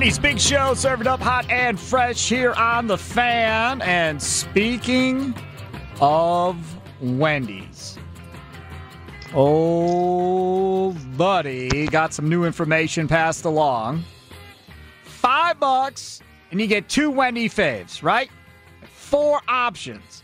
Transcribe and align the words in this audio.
Wendy's 0.00 0.18
Big 0.18 0.40
Show, 0.40 0.72
served 0.72 1.06
up 1.06 1.20
hot 1.20 1.50
and 1.50 1.78
fresh 1.78 2.26
here 2.26 2.54
on 2.54 2.86
the 2.86 2.96
fan. 2.96 3.82
And 3.82 4.20
speaking 4.20 5.34
of 6.00 6.56
Wendy's, 7.02 7.98
oh, 9.34 10.92
buddy, 11.18 11.86
got 11.88 12.14
some 12.14 12.30
new 12.30 12.46
information 12.46 13.08
passed 13.08 13.44
along. 13.44 14.02
Five 15.04 15.60
bucks, 15.60 16.22
and 16.50 16.58
you 16.58 16.66
get 16.66 16.88
two 16.88 17.10
Wendy 17.10 17.50
faves, 17.50 18.02
right? 18.02 18.30
Four 18.86 19.42
options. 19.48 20.19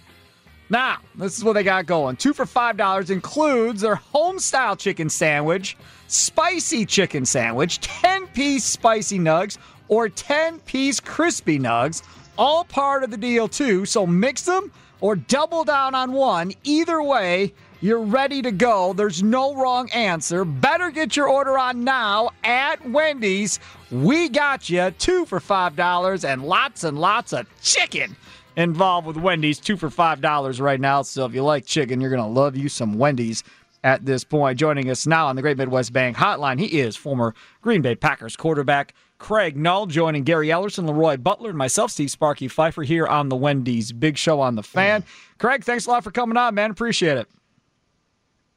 Now, 0.69 0.99
this 1.15 1.39
is 1.39 1.45
what 1.45 1.53
they 1.53 1.63
got 1.63 1.87
going. 1.87 2.17
Two 2.17 2.33
for 2.33 2.45
$5 2.45 3.11
includes 3.11 3.83
their 3.83 3.95
home 3.95 4.41
style 4.41 4.75
chicken 4.75 5.09
sandwich, 5.09 5.77
spicy 6.09 6.85
chicken 6.85 7.25
sandwich, 7.25 7.81
10 7.81 8.27
piece 8.29 8.65
spicy 8.65 9.19
nugs, 9.19 9.59
or 9.89 10.09
10 10.09 10.59
piece 10.61 10.99
crispy 10.99 11.61
nugs. 11.61 12.03
All 12.37 12.65
part 12.65 13.05
of 13.05 13.11
the 13.13 13.17
deal, 13.17 13.47
too. 13.47 13.87
So 13.87 14.07
mix 14.07 14.43
them 14.43 14.73
or 15.01 15.15
double 15.15 15.63
down 15.63 15.95
on 15.95 16.13
one. 16.13 16.53
Either 16.65 17.01
way, 17.01 17.55
you're 17.81 18.03
ready 18.03 18.43
to 18.43 18.51
go. 18.51 18.93
There's 18.93 19.23
no 19.23 19.55
wrong 19.55 19.89
answer. 19.91 20.45
Better 20.45 20.91
get 20.91 21.17
your 21.17 21.29
order 21.29 21.57
on 21.59 21.85
now 21.85 22.31
at 22.43 22.85
Wendy's. 22.89 23.61
We 23.93 24.29
got 24.29 24.69
you 24.69 24.91
two 24.99 25.27
for 25.27 25.39
$5 25.39 26.25
and 26.25 26.43
lots 26.43 26.83
and 26.83 26.99
lots 26.99 27.33
of 27.33 27.47
chicken 27.63 28.17
involved 28.57 29.07
with 29.07 29.17
Wendy's. 29.17 29.59
Two 29.59 29.77
for 29.77 29.89
$5 29.89 30.61
right 30.61 30.81
now. 30.81 31.03
So 31.03 31.25
if 31.25 31.35
you 31.35 31.43
like 31.43 31.67
chicken, 31.67 32.01
you're 32.01 32.11
going 32.11 32.23
to 32.23 32.29
love 32.29 32.57
you 32.57 32.69
some 32.69 32.99
Wendy's 32.99 33.45
at 33.85 34.05
this 34.05 34.25
point. 34.25 34.59
Joining 34.59 34.91
us 34.91 35.07
now 35.07 35.27
on 35.29 35.37
the 35.37 35.43
Great 35.43 35.57
Midwest 35.57 35.93
Bank 35.93 36.17
Hotline, 36.17 36.59
he 36.59 36.81
is 36.81 36.97
former 36.97 37.35
Green 37.61 37.83
Bay 37.83 37.95
Packers 37.95 38.37
quarterback 38.37 38.95
Craig 39.19 39.57
Nall, 39.57 39.89
joining 39.89 40.25
Gary 40.25 40.49
Ellerson, 40.49 40.87
Leroy 40.87 41.17
Butler, 41.17 41.51
and 41.51 41.59
myself, 41.59 41.91
Steve 41.91 42.11
Sparky 42.11 42.49
Pfeiffer, 42.49 42.83
here 42.83 43.07
on 43.07 43.29
the 43.29 43.37
Wendy's 43.37 43.93
Big 43.93 44.19
Show 44.19 44.41
on 44.41 44.57
the 44.57 44.63
Fan. 44.63 45.03
Mm. 45.03 45.07
Craig, 45.39 45.65
thanks 45.65 45.87
a 45.87 45.91
lot 45.91 46.05
for 46.05 46.11
coming 46.11 46.37
on, 46.37 46.55
man. 46.55 46.71
Appreciate 46.71 47.17
it. 47.19 47.29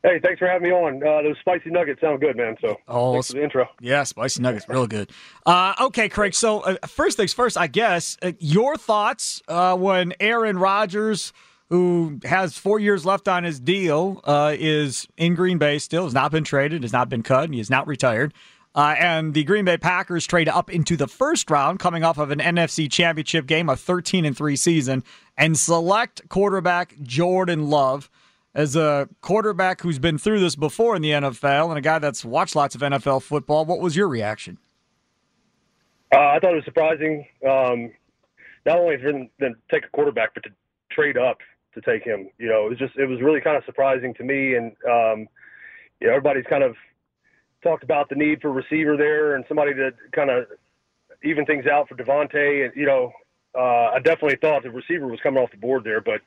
Hey, 0.01 0.17
thanks 0.23 0.39
for 0.39 0.47
having 0.47 0.69
me 0.69 0.73
on. 0.73 1.03
Uh, 1.03 1.21
those 1.21 1.37
spicy 1.41 1.69
nuggets 1.69 1.99
sound 1.99 2.21
good, 2.21 2.37
man. 2.37 2.55
So, 2.61 2.77
oh, 2.87 3.13
thanks 3.13 3.27
for 3.27 3.33
the 3.33 3.43
intro. 3.43 3.67
Yeah, 3.81 4.03
spicy 4.03 4.41
nuggets, 4.41 4.67
real 4.69 4.87
good. 4.87 5.11
Uh, 5.45 5.73
okay, 5.81 6.07
Craig. 6.07 6.33
So, 6.33 6.61
uh, 6.61 6.77
first 6.87 7.17
things 7.17 7.33
first, 7.33 7.57
I 7.57 7.67
guess 7.67 8.15
uh, 8.21 8.31
your 8.39 8.77
thoughts 8.77 9.41
uh, 9.49 9.75
when 9.75 10.13
Aaron 10.21 10.57
Rodgers, 10.57 11.33
who 11.67 12.19
has 12.23 12.57
four 12.57 12.79
years 12.79 13.05
left 13.05 13.27
on 13.27 13.43
his 13.43 13.59
deal, 13.59 14.21
uh, 14.23 14.55
is 14.57 15.05
in 15.17 15.35
Green 15.35 15.57
Bay 15.57 15.77
still, 15.79 16.05
has 16.05 16.13
not 16.13 16.31
been 16.31 16.45
traded, 16.45 16.83
has 16.83 16.93
not 16.93 17.09
been 17.09 17.21
cut, 17.21 17.43
and 17.45 17.53
he 17.53 17.59
is 17.59 17.69
not 17.69 17.85
retired. 17.85 18.33
and 18.73 19.33
the 19.33 19.43
Green 19.43 19.65
Bay 19.65 19.75
Packers 19.75 20.25
trade 20.25 20.47
up 20.47 20.71
into 20.71 20.95
the 20.95 21.07
first 21.07 21.51
round, 21.51 21.79
coming 21.79 22.05
off 22.05 22.17
of 22.17 22.31
an 22.31 22.39
NFC 22.39 22.89
Championship 22.89 23.47
game, 23.47 23.67
a 23.67 23.75
13 23.75 24.23
and 24.23 24.37
three 24.37 24.55
season, 24.55 25.03
and 25.37 25.59
select 25.59 26.29
quarterback 26.29 26.95
Jordan 27.01 27.69
Love 27.69 28.09
as 28.53 28.75
a 28.75 29.07
quarterback 29.21 29.81
who's 29.81 29.99
been 29.99 30.17
through 30.17 30.39
this 30.39 30.55
before 30.55 30.95
in 30.95 31.01
the 31.01 31.11
NFL 31.11 31.69
and 31.69 31.77
a 31.77 31.81
guy 31.81 31.99
that's 31.99 32.25
watched 32.25 32.55
lots 32.55 32.75
of 32.75 32.81
NFL 32.81 33.21
football, 33.21 33.65
what 33.65 33.79
was 33.79 33.95
your 33.95 34.07
reaction? 34.07 34.57
Uh, 36.13 36.17
I 36.17 36.39
thought 36.39 36.53
it 36.53 36.55
was 36.55 36.65
surprising. 36.65 37.27
Um, 37.47 37.91
not 38.65 38.79
only 38.79 38.97
to, 38.97 39.29
to 39.39 39.53
take 39.71 39.85
a 39.85 39.89
quarterback, 39.89 40.33
but 40.33 40.43
to 40.43 40.49
trade 40.91 41.17
up 41.17 41.37
to 41.73 41.81
take 41.81 42.03
him. 42.03 42.29
You 42.37 42.49
know, 42.49 42.65
it 42.65 42.69
was 42.69 42.79
just 42.79 42.95
it 42.97 43.05
was 43.05 43.21
really 43.21 43.41
kind 43.41 43.57
of 43.57 43.63
surprising 43.65 44.13
to 44.15 44.23
me. 44.23 44.55
And 44.55 44.71
um, 44.89 45.27
you 45.99 46.07
know, 46.07 46.13
everybody's 46.13 46.45
kind 46.49 46.63
of 46.63 46.75
talked 47.63 47.83
about 47.83 48.09
the 48.09 48.15
need 48.15 48.41
for 48.41 48.51
receiver 48.51 48.97
there 48.97 49.35
and 49.35 49.45
somebody 49.47 49.73
to 49.75 49.91
kind 50.11 50.29
of 50.29 50.45
even 51.23 51.45
things 51.45 51.67
out 51.67 51.87
for 51.87 51.95
Davante. 51.95 52.65
And 52.65 52.75
you 52.75 52.85
know, 52.85 53.11
uh, 53.55 53.91
I 53.93 53.99
definitely 53.99 54.37
thought 54.37 54.63
the 54.63 54.71
receiver 54.71 55.07
was 55.07 55.19
coming 55.21 55.41
off 55.41 55.51
the 55.51 55.57
board 55.57 55.83
there, 55.83 56.01
but 56.01 56.21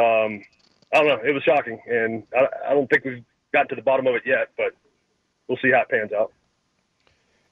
um, 0.00 0.42
I 0.92 0.98
don't 0.98 1.08
know. 1.08 1.28
It 1.28 1.32
was 1.32 1.42
shocking, 1.42 1.80
and 1.86 2.22
I, 2.34 2.70
I 2.70 2.74
don't 2.74 2.88
think 2.88 3.04
we've 3.04 3.24
gotten 3.52 3.68
to 3.68 3.74
the 3.74 3.82
bottom 3.82 4.06
of 4.06 4.14
it 4.14 4.22
yet, 4.24 4.50
but 4.56 4.72
we'll 5.48 5.58
see 5.58 5.70
how 5.70 5.82
it 5.82 5.88
pans 5.88 6.12
out. 6.12 6.32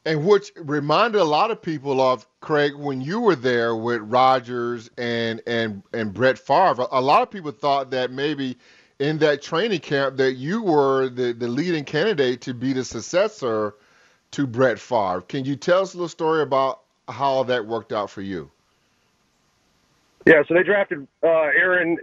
And 0.07 0.27
which 0.27 0.53
reminded 0.57 1.21
a 1.21 1.25
lot 1.25 1.51
of 1.51 1.63
people 1.63 2.01
of 2.01 2.27
Craig 2.41 2.75
when 2.75 3.01
you 3.01 3.21
were 3.21 3.37
there 3.37 3.75
with 3.75 4.03
Rodgers 4.03 4.91
and 4.99 5.41
and 5.47 5.83
and 5.95 6.13
Brett 6.13 6.39
Favre. 6.39 6.87
A 6.93 7.01
lot 7.01 7.23
of 7.23 7.31
people 7.31 7.53
thought 7.53 7.91
that 7.93 8.11
maybe 8.11 8.59
in 8.99 9.19
that 9.19 9.41
training 9.41 9.81
camp 9.81 10.19
that 10.19 10.35
you 10.35 10.63
were 10.63 11.09
the, 11.09 11.33
the 11.33 11.49
leading 11.49 11.85
candidate 11.85 12.43
to 12.43 12.55
be 12.55 12.75
the 12.75 12.85
successor 12.85 13.75
to 14.33 14.47
Brett 14.47 14.79
Favre. 14.79 15.23
Can 15.23 15.45
you 15.45 15.57
tell 15.57 15.81
us 15.81 15.95
a 15.95 15.97
little 15.97 16.09
story 16.09 16.43
about 16.43 16.81
how 17.09 17.45
that 17.45 17.67
worked 17.67 17.93
out 17.93 18.11
for 18.11 18.21
you? 18.21 18.51
Yeah, 20.27 20.43
so 20.47 20.55
they 20.55 20.63
drafted 20.63 21.07
uh, 21.23 21.29
Aaron 21.29 21.99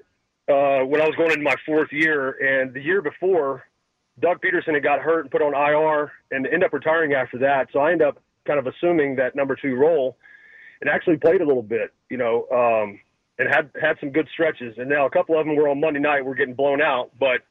uh, 0.50 0.86
when 0.86 1.02
I 1.02 1.06
was 1.06 1.16
going 1.18 1.32
into 1.32 1.44
my 1.44 1.56
fourth 1.66 1.92
year, 1.92 2.32
and 2.42 2.74
the 2.74 2.82
year 2.82 3.02
before, 3.02 3.64
Doug 4.20 4.42
Pederson 4.42 4.74
had 4.74 4.84
got 4.84 5.00
hurt 5.00 5.22
and 5.22 5.32
put 5.32 5.42
on 5.42 5.54
IR 5.54 6.12
and 6.32 6.46
ended 6.46 6.64
up 6.64 6.74
retiring 6.74 7.14
after 7.14 7.38
that. 7.40 7.68
So 7.72 7.80
I 7.80 7.92
ended 7.92 8.08
up 8.08 8.22
kind 8.46 8.60
of 8.60 8.68
assuming 8.68 9.16
that 9.16 9.36
number 9.36 9.56
two 9.56 9.76
role 9.76 10.18
and 10.82 10.90
actually 10.90 11.18
played 11.18 11.42
a 11.42 11.46
little 11.46 11.64
bit, 11.64 11.94
you 12.10 12.18
know, 12.18 12.48
um, 12.52 13.00
and 13.38 13.48
had 13.50 13.72
had 13.80 13.98
some 14.00 14.12
good 14.12 14.28
stretches. 14.34 14.76
And 14.78 14.90
now 14.90 15.06
a 15.06 15.10
couple 15.10 15.40
of 15.40 15.46
them 15.46 15.56
were 15.56 15.70
on 15.70 15.80
Monday 15.80 16.00
night, 16.00 16.26
we're 16.26 16.36
getting 16.36 16.56
blown 16.56 16.82
out. 16.82 17.12
But, 17.20 17.42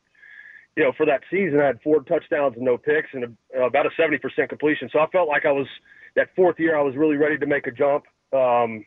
you 0.77 0.85
know, 0.85 0.93
for 0.97 1.07
that 1.07 1.23
season, 1.31 1.61
I 1.61 1.67
had 1.67 1.81
four 1.83 2.03
touchdowns 2.03 2.57
and 2.57 2.65
no 2.65 2.77
picks 2.77 3.09
and 3.13 3.37
a, 3.55 3.63
about 3.63 3.87
a 3.87 3.91
70% 4.01 4.49
completion. 4.49 4.89
So 4.93 4.99
I 4.99 5.07
felt 5.09 5.29
like 5.29 5.47
I 5.47 5.53
was, 5.53 5.67
that 6.17 6.29
fourth 6.37 6.59
year, 6.59 6.79
I 6.79 6.83
was 6.83 6.97
really 6.97 7.17
ready 7.17 7.39
to 7.39 7.47
make 7.47 7.67
a 7.67 7.73
jump. 7.73 8.05
Um, 8.33 8.85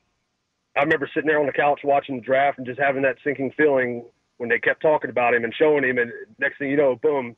I 0.76 0.82
remember 0.82 1.10
sitting 1.14 1.28
there 1.28 1.40
on 1.40 1.46
the 1.46 1.52
couch 1.52 1.82
watching 1.84 2.16
the 2.16 2.22
draft 2.22 2.58
and 2.58 2.68
just 2.68 2.80
having 2.80 3.04
that 3.04 3.18
sinking 3.24 3.52
feeling 3.56 4.06
when 4.38 4.50
they 4.50 4.60
kept 4.60 4.82
talking 4.82 5.10
about 5.10 5.34
him 5.34 5.44
and 5.44 5.54
showing 5.54 5.84
him. 5.84 5.98
And 5.98 6.12
next 6.40 6.58
thing 6.58 6.70
you 6.70 6.78
know, 6.78 6.96
boom, 6.96 7.36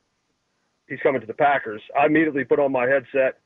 he's 0.88 1.00
coming 1.02 1.20
to 1.20 1.26
the 1.26 1.34
Packers. 1.34 1.82
I 1.98 2.06
immediately 2.06 2.44
put 2.44 2.58
on 2.58 2.72
my 2.72 2.86
headset. 2.86 3.38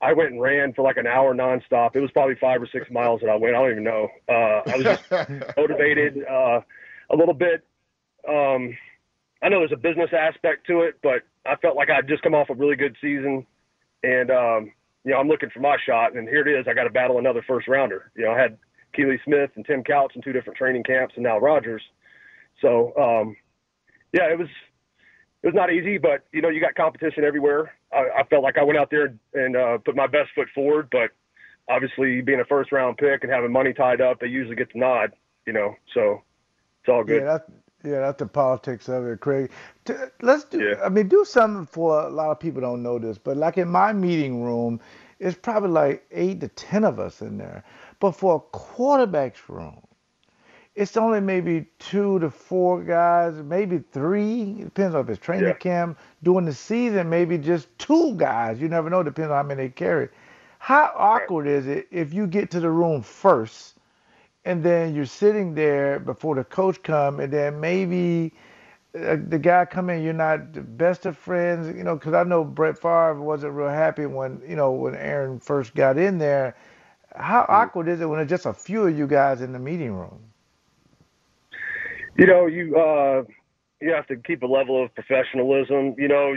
I 0.00 0.12
went 0.12 0.30
and 0.30 0.40
ran 0.40 0.72
for 0.74 0.82
like 0.82 0.96
an 0.96 1.06
hour 1.06 1.34
nonstop. 1.34 1.96
It 1.96 2.00
was 2.00 2.10
probably 2.12 2.36
five 2.40 2.62
or 2.62 2.68
six 2.72 2.90
miles 2.90 3.20
that 3.20 3.30
I 3.30 3.36
went. 3.36 3.56
I 3.56 3.60
don't 3.60 3.70
even 3.72 3.84
know. 3.84 4.08
Uh, 4.28 4.62
I 4.66 4.76
was 4.76 4.84
just 4.84 5.10
motivated 5.56 6.24
uh, 6.24 6.60
a 7.10 7.16
little 7.16 7.34
bit. 7.34 7.64
Um, 8.28 8.76
I 9.42 9.48
know 9.48 9.60
there's 9.60 9.72
a 9.72 9.76
business 9.76 10.10
aspect 10.12 10.66
to 10.68 10.82
it, 10.82 10.98
but 11.02 11.22
I 11.46 11.56
felt 11.56 11.76
like 11.76 11.90
I'd 11.90 12.08
just 12.08 12.22
come 12.22 12.34
off 12.34 12.50
a 12.50 12.54
really 12.54 12.76
good 12.76 12.96
season, 13.00 13.46
and 14.02 14.30
um, 14.30 14.72
you 15.04 15.12
know 15.12 15.18
I'm 15.18 15.28
looking 15.28 15.50
for 15.50 15.60
my 15.60 15.76
shot. 15.84 16.16
And 16.16 16.28
here 16.28 16.46
it 16.46 16.60
is. 16.60 16.66
I 16.68 16.74
got 16.74 16.84
to 16.84 16.90
battle 16.90 17.18
another 17.18 17.42
first 17.46 17.66
rounder. 17.68 18.10
You 18.16 18.24
know 18.24 18.32
I 18.32 18.38
had 18.38 18.58
Akili 18.94 19.18
Smith 19.24 19.50
and 19.56 19.64
Tim 19.66 19.82
Couch 19.84 20.12
in 20.14 20.22
two 20.22 20.32
different 20.32 20.56
training 20.56 20.84
camps, 20.84 21.14
and 21.16 21.24
now 21.24 21.38
Rodgers. 21.38 21.82
So, 22.60 22.92
um, 22.96 23.36
yeah, 24.12 24.30
it 24.32 24.38
was 24.38 24.48
it 25.42 25.46
was 25.46 25.54
not 25.54 25.72
easy, 25.72 25.98
but 25.98 26.24
you 26.32 26.42
know, 26.42 26.48
you 26.48 26.60
got 26.60 26.74
competition 26.74 27.24
everywhere. 27.24 27.72
I, 27.92 28.20
I 28.20 28.24
felt 28.24 28.42
like 28.42 28.58
I 28.58 28.64
went 28.64 28.78
out 28.78 28.90
there 28.90 29.14
and 29.34 29.56
uh, 29.56 29.78
put 29.78 29.94
my 29.94 30.06
best 30.06 30.30
foot 30.34 30.48
forward, 30.54 30.88
but 30.90 31.10
obviously, 31.68 32.20
being 32.20 32.40
a 32.40 32.44
first 32.44 32.72
round 32.72 32.96
pick 32.96 33.22
and 33.22 33.32
having 33.32 33.52
money 33.52 33.72
tied 33.72 34.00
up, 34.00 34.20
they 34.20 34.26
usually 34.26 34.56
get 34.56 34.72
the 34.72 34.80
nod. 34.80 35.12
You 35.46 35.52
know, 35.52 35.74
so 35.94 36.22
it's 36.82 36.88
all 36.88 37.04
good. 37.04 37.22
Yeah, 37.22 37.24
that's, 37.24 37.50
yeah, 37.84 38.00
that's 38.00 38.18
the 38.18 38.26
politics 38.26 38.88
of 38.88 39.06
it, 39.06 39.20
Craig. 39.20 39.50
Let's 40.20 40.44
do. 40.44 40.60
Yeah. 40.60 40.82
I 40.84 40.88
mean, 40.88 41.08
do 41.08 41.24
something 41.24 41.66
for 41.66 42.00
a 42.00 42.10
lot 42.10 42.30
of 42.30 42.40
people 42.40 42.60
don't 42.60 42.82
know 42.82 42.98
this, 42.98 43.18
but 43.18 43.36
like 43.36 43.56
in 43.56 43.68
my 43.68 43.92
meeting 43.92 44.42
room, 44.42 44.80
it's 45.20 45.38
probably 45.38 45.70
like 45.70 46.04
eight 46.10 46.40
to 46.40 46.48
ten 46.48 46.84
of 46.84 46.98
us 46.98 47.22
in 47.22 47.38
there. 47.38 47.64
But 48.00 48.12
for 48.12 48.36
a 48.36 48.40
quarterback's 48.56 49.48
room, 49.48 49.80
it's 50.74 50.96
only 50.96 51.20
maybe 51.20 51.66
two 51.80 52.20
to 52.20 52.30
four 52.30 52.84
guys, 52.84 53.34
maybe 53.42 53.82
three. 53.90 54.58
It 54.60 54.64
depends 54.66 54.94
on 54.94 55.00
if 55.02 55.08
it's 55.10 55.18
training 55.18 55.48
yeah. 55.48 55.54
camp. 55.54 55.98
During 56.22 56.44
the 56.44 56.54
season, 56.54 57.10
maybe 57.10 57.36
just 57.36 57.66
two 57.78 58.14
guys. 58.14 58.60
You 58.60 58.68
never 58.68 58.88
know. 58.88 59.02
Depends 59.02 59.30
on 59.30 59.36
how 59.36 59.42
many 59.42 59.64
they 59.64 59.70
carry. 59.70 60.08
How 60.60 60.92
awkward 60.96 61.48
is 61.48 61.66
it 61.66 61.88
if 61.90 62.14
you 62.14 62.26
get 62.28 62.50
to 62.52 62.60
the 62.60 62.70
room 62.70 63.02
first, 63.02 63.74
and 64.44 64.62
then 64.62 64.94
you're 64.94 65.04
sitting 65.06 65.54
there 65.54 65.98
before 65.98 66.36
the 66.36 66.44
coach 66.44 66.82
come, 66.82 67.20
and 67.20 67.32
then 67.32 67.60
maybe 67.60 68.32
uh, 68.94 69.16
the 69.28 69.38
guy 69.38 69.64
come 69.64 69.90
in, 69.90 70.02
you're 70.02 70.12
not 70.12 70.52
the 70.52 70.60
best 70.60 71.06
of 71.06 71.16
friends, 71.16 71.76
you 71.76 71.84
know, 71.84 71.96
because 71.96 72.14
I 72.14 72.22
know 72.22 72.44
Brett 72.44 72.78
Favre 72.78 73.20
wasn't 73.20 73.54
real 73.54 73.68
happy 73.68 74.06
when, 74.06 74.40
you 74.46 74.56
know, 74.56 74.72
when 74.72 74.94
Aaron 74.94 75.38
first 75.40 75.74
got 75.74 75.98
in 75.98 76.18
there. 76.18 76.56
How 77.14 77.46
awkward 77.48 77.88
is 77.88 78.00
it 78.00 78.06
when 78.06 78.20
it's 78.20 78.30
just 78.30 78.46
a 78.46 78.52
few 78.52 78.86
of 78.86 78.96
you 78.96 79.06
guys 79.06 79.40
in 79.40 79.52
the 79.52 79.58
meeting 79.58 79.92
room? 79.92 80.20
You 82.16 82.26
know, 82.26 82.46
you 82.46 82.76
uh, 82.76 83.22
you 83.80 83.92
have 83.92 84.06
to 84.08 84.16
keep 84.16 84.42
a 84.42 84.46
level 84.46 84.84
of 84.84 84.94
professionalism. 84.94 85.94
You 85.96 86.08
know, 86.08 86.34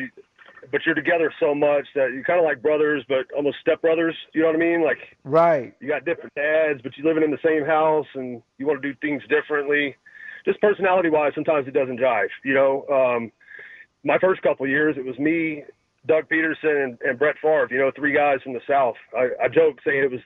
but 0.72 0.86
you're 0.86 0.96
together 0.96 1.34
so 1.40 1.54
much 1.54 1.88
that 1.96 2.12
you're 2.14 2.24
kind 2.24 2.40
of 2.40 2.46
like 2.46 2.62
brothers, 2.62 3.04
but 3.08 3.26
almost 3.36 3.58
stepbrothers. 3.66 4.14
You 4.34 4.42
know 4.42 4.48
what 4.48 4.56
I 4.56 4.60
mean? 4.60 4.84
Like, 4.84 5.18
right. 5.24 5.74
You 5.80 5.88
got 5.88 6.06
different 6.06 6.34
dads, 6.36 6.82
but 6.82 6.94
you're 6.98 7.08
living 7.08 7.24
in 7.24 7.32
the 7.32 7.40
same 7.44 7.66
house, 7.66 8.08
and 8.14 8.42
you 8.58 8.66
want 8.66 8.82
to 8.82 8.94
do 8.94 8.98
things 9.02 9.24
differently 9.28 9.96
just 10.46 10.60
personality 10.62 11.10
wise, 11.10 11.32
sometimes 11.36 11.68
it 11.68 11.74
doesn't 11.74 12.00
jive. 12.00 12.30
You 12.44 12.54
know, 12.54 12.86
um, 12.92 13.32
my 14.04 14.18
first 14.18 14.42
couple 14.42 14.68
years, 14.68 14.96
it 14.98 15.06
was 15.06 15.18
me, 15.20 15.64
Doug 16.08 16.26
Pederson, 16.30 16.84
and, 16.84 16.98
and 17.02 17.20
Brett 17.20 17.36
Favre. 17.42 17.68
You 17.70 17.80
know, 17.80 17.92
three 17.96 18.14
guys 18.14 18.40
from 18.44 18.54
the 18.54 18.62
South. 18.68 18.96
I, 19.16 19.30
I 19.44 19.48
joke 19.48 19.80
saying 19.86 20.04
it 20.04 20.12
was 20.12 20.22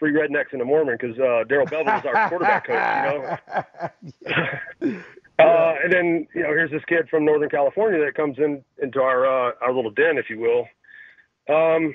three 0.00 0.12
rednecks 0.12 0.52
and 0.52 0.60
a 0.60 0.64
Mormon 0.64 0.98
because 1.00 1.16
uh, 1.20 1.44
Darrell 1.48 1.66
Bevell 1.66 1.84
was 1.84 2.04
our 2.04 2.28
quarterback 2.28 2.66
coach. 2.66 3.38
You 4.82 4.88
know. 4.90 4.98
uh, 5.38 5.74
and 5.84 5.92
then 5.92 6.26
you 6.34 6.42
know, 6.42 6.48
here's 6.48 6.72
this 6.72 6.82
kid 6.88 7.08
from 7.08 7.24
Northern 7.24 7.50
California 7.50 8.04
that 8.04 8.16
comes 8.16 8.38
in 8.38 8.64
into 8.82 9.00
our 9.00 9.26
uh, 9.26 9.52
our 9.62 9.72
little 9.72 9.92
den, 9.92 10.18
if 10.18 10.28
you 10.28 10.40
will. 10.40 10.66
Um, 11.48 11.94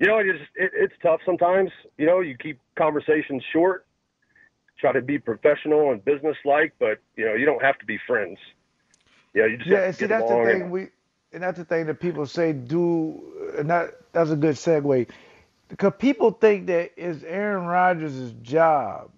you 0.00 0.08
know, 0.08 0.18
it 0.18 0.26
is, 0.26 0.40
it, 0.56 0.72
it's 0.74 0.94
tough 1.02 1.20
sometimes. 1.24 1.70
You 1.96 2.06
know, 2.06 2.18
you 2.18 2.36
keep 2.36 2.58
conversations 2.76 3.44
short 3.52 3.84
try 4.78 4.92
to 4.92 5.02
be 5.02 5.18
professional 5.18 5.92
and 5.92 6.04
business-like, 6.04 6.74
but 6.78 7.00
you 7.16 7.26
know, 7.26 7.34
you 7.34 7.44
don't 7.44 7.62
have 7.62 7.78
to 7.78 7.84
be 7.86 7.98
friends. 8.06 8.38
Yeah, 9.34 9.46
you 9.46 9.56
just 9.58 9.68
yeah. 9.68 9.90
see, 9.90 10.06
that's 10.06 10.28
the 10.28 10.44
thing 10.44 10.62
and, 10.62 10.70
we, 10.70 10.88
and 11.32 11.42
that's 11.42 11.58
the 11.58 11.64
thing 11.64 11.86
that 11.86 12.00
people 12.00 12.26
say. 12.26 12.52
Do 12.52 13.52
and 13.58 13.68
that 13.70 13.90
that's 14.12 14.30
a 14.30 14.36
good 14.36 14.54
segue 14.54 15.08
because 15.68 15.92
people 15.98 16.30
think 16.30 16.66
that 16.66 16.92
it's 16.96 17.22
Aaron 17.24 17.66
Rodgers' 17.66 18.32
job 18.42 19.10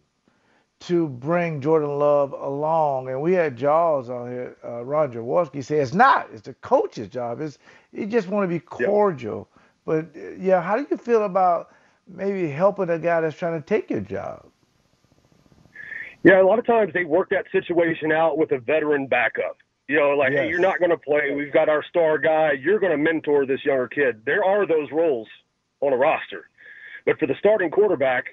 to 0.81 1.09
bring 1.09 1.61
Jordan 1.61 1.99
Love 1.99 2.33
along, 2.33 3.09
and 3.09 3.21
we 3.21 3.33
had 3.33 3.57
Jaws 3.57 4.09
on 4.09 4.31
here. 4.31 4.57
Uh, 4.65 4.85
Roger 4.85 5.21
Wolski 5.21 5.63
said 5.63 5.79
it's 5.79 5.95
not. 5.95 6.29
It's 6.33 6.43
the 6.43 6.55
coach's 6.55 7.09
job. 7.09 7.41
It's 7.41 7.59
you 7.93 8.07
just 8.07 8.29
want 8.29 8.45
to 8.45 8.49
be 8.49 8.61
cordial. 8.61 9.49
But 9.85 10.07
yeah, 10.39 10.63
how 10.63 10.77
do 10.77 10.87
you 10.91 10.97
feel 10.97 11.25
about 11.25 11.73
maybe 12.07 12.49
helping 12.49 12.89
a 12.91 12.99
guy 12.99 13.21
that's 13.21 13.37
trying 13.37 13.61
to 13.61 13.67
take 13.67 13.91
your 13.91 14.01
job? 14.01 14.47
Yeah, 16.23 16.43
a 16.43 16.45
lot 16.45 16.59
of 16.59 16.67
times 16.67 16.93
they 16.93 17.05
work 17.05 17.31
that 17.31 17.47
situation 17.53 18.13
out 18.13 18.37
with 18.37 18.53
a 18.53 18.59
veteran 18.59 19.07
backup. 19.07 19.57
You 19.89 19.97
know, 19.97 20.11
like, 20.11 20.33
yes. 20.33 20.43
hey, 20.43 20.49
you're 20.49 20.61
not 20.61 20.79
going 20.79 20.91
to 20.91 20.99
play. 20.99 21.33
We've 21.35 21.53
got 21.53 21.69
our 21.69 21.83
star 21.83 22.19
guy. 22.19 22.53
You're 22.53 22.79
going 22.79 22.93
to 22.93 22.99
mentor 22.99 23.45
this 23.45 23.65
younger 23.65 23.89
kid. 23.89 24.23
There 24.25 24.45
are 24.45 24.67
those 24.67 24.91
roles 24.93 25.27
on 25.81 25.93
a 25.93 25.97
roster. 25.97 26.49
But 27.07 27.19
for 27.19 27.27
the 27.27 27.35
starting 27.39 27.71
quarterback, 27.71 28.25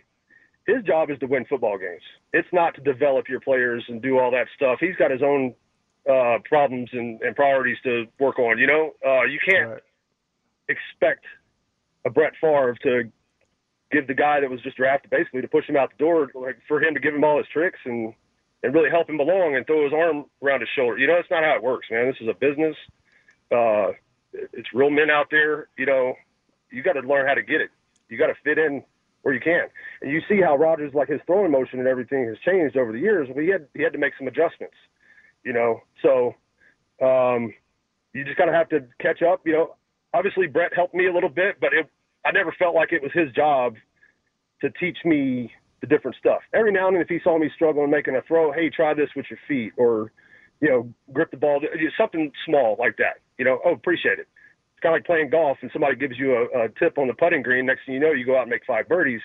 his 0.67 0.83
job 0.83 1.09
is 1.09 1.17
to 1.19 1.25
win 1.27 1.45
football 1.45 1.77
games. 1.77 2.01
It's 2.33 2.47
not 2.51 2.75
to 2.75 2.81
develop 2.81 3.29
your 3.29 3.39
players 3.39 3.83
and 3.87 4.01
do 4.01 4.19
all 4.19 4.31
that 4.31 4.47
stuff. 4.55 4.79
He's 4.81 4.95
got 4.97 5.11
his 5.11 5.21
own 5.21 5.55
uh, 6.09 6.39
problems 6.47 6.89
and, 6.91 7.21
and 7.21 7.35
priorities 7.35 7.77
to 7.83 8.05
work 8.19 8.37
on. 8.37 8.57
You 8.57 8.67
know, 8.67 8.91
uh, 9.05 9.23
you 9.23 9.39
can't 9.47 9.69
right. 9.69 9.81
expect 10.67 11.23
a 12.05 12.09
Brett 12.09 12.33
Favre 12.41 12.75
to 12.83 13.11
give 13.91 14.07
the 14.07 14.13
guy 14.13 14.41
that 14.41 14.49
was 14.49 14.61
just 14.61 14.77
drafted 14.77 15.09
basically 15.09 15.41
to 15.41 15.47
push 15.47 15.67
him 15.67 15.77
out 15.77 15.91
the 15.97 16.03
door, 16.03 16.29
like 16.35 16.57
for 16.67 16.81
him 16.81 16.93
to 16.93 16.99
give 16.99 17.13
him 17.13 17.23
all 17.23 17.37
his 17.37 17.47
tricks 17.51 17.79
and 17.85 18.13
and 18.63 18.73
really 18.73 18.89
help 18.89 19.07
him 19.07 19.19
along 19.19 19.55
and 19.55 19.67
throw 19.67 19.83
his 19.83 19.93
arm 19.93 20.25
around 20.43 20.61
his 20.61 20.69
shoulder. 20.75 20.97
You 20.97 21.07
know, 21.07 21.15
that's 21.15 21.29
not 21.29 21.43
how 21.43 21.55
it 21.55 21.63
works, 21.63 21.87
man. 21.91 22.07
This 22.07 22.19
is 22.19 22.27
a 22.27 22.33
business. 22.33 22.75
Uh, 23.51 23.91
it's 24.33 24.67
real 24.73 24.89
men 24.89 25.09
out 25.11 25.27
there. 25.29 25.69
You 25.77 25.85
know, 25.85 26.15
you 26.71 26.83
got 26.83 26.93
to 26.93 27.01
learn 27.01 27.27
how 27.27 27.33
to 27.33 27.41
get 27.41 27.61
it. 27.61 27.69
You 28.09 28.17
got 28.17 28.27
to 28.27 28.35
fit 28.43 28.57
in 28.57 28.83
where 29.21 29.33
you 29.33 29.39
can. 29.39 29.67
And 30.01 30.11
you 30.11 30.21
see 30.29 30.41
how 30.41 30.55
Rodgers, 30.55 30.93
like 30.93 31.09
his 31.09 31.21
throwing 31.25 31.51
motion 31.51 31.79
and 31.79 31.87
everything, 31.87 32.25
has 32.27 32.37
changed 32.45 32.77
over 32.77 32.91
the 32.91 32.99
years. 32.99 33.27
He 33.35 33.47
had 33.47 33.67
he 33.73 33.83
had 33.83 33.93
to 33.93 33.99
make 33.99 34.13
some 34.17 34.27
adjustments. 34.27 34.75
You 35.43 35.53
know, 35.53 35.81
so 36.01 36.35
um, 37.05 37.53
you 38.13 38.23
just 38.25 38.37
kind 38.37 38.49
of 38.49 38.55
have 38.55 38.69
to 38.69 38.85
catch 38.99 39.21
up. 39.21 39.41
You 39.45 39.53
know, 39.53 39.75
obviously 40.13 40.47
Brett 40.47 40.73
helped 40.75 40.93
me 40.95 41.07
a 41.07 41.13
little 41.13 41.29
bit, 41.29 41.59
but 41.59 41.73
it 41.73 41.89
I 42.25 42.31
never 42.31 42.53
felt 42.57 42.75
like 42.75 42.91
it 42.91 43.01
was 43.01 43.11
his 43.13 43.31
job 43.33 43.75
to 44.61 44.69
teach 44.71 44.97
me 45.05 45.51
the 45.81 45.87
different 45.87 46.17
stuff. 46.19 46.41
Every 46.53 46.71
now 46.71 46.87
and 46.87 46.95
then, 46.95 47.01
if 47.01 47.07
he 47.07 47.19
saw 47.23 47.37
me 47.37 47.49
struggling 47.55 47.89
making 47.91 48.15
a 48.15 48.21
throw, 48.21 48.51
hey, 48.51 48.69
try 48.69 48.93
this 48.93 49.09
with 49.15 49.25
your 49.29 49.39
feet, 49.47 49.73
or 49.77 50.11
you 50.59 50.69
know, 50.69 50.93
grip 51.13 51.31
the 51.31 51.37
ball, 51.37 51.61
something 51.97 52.31
small 52.45 52.75
like 52.79 52.97
that. 52.97 53.21
You 53.37 53.45
know, 53.45 53.59
oh, 53.63 53.73
appreciate 53.73 54.19
it. 54.19 54.27
It's 54.77 54.83
kind 54.83 54.93
of 54.93 54.99
like 54.99 55.05
playing 55.07 55.31
golf, 55.31 55.57
and 55.61 55.71
somebody 55.73 55.95
gives 55.95 56.19
you 56.19 56.35
a, 56.35 56.65
a 56.65 56.69
tip 56.77 56.99
on 56.99 57.07
the 57.07 57.13
putting 57.15 57.41
green. 57.41 57.65
Next 57.65 57.81
thing 57.87 57.95
you 57.95 57.99
know, 57.99 58.11
you 58.11 58.27
go 58.27 58.37
out 58.37 58.43
and 58.43 58.51
make 58.51 58.61
five 58.63 58.87
birdies. 58.87 59.21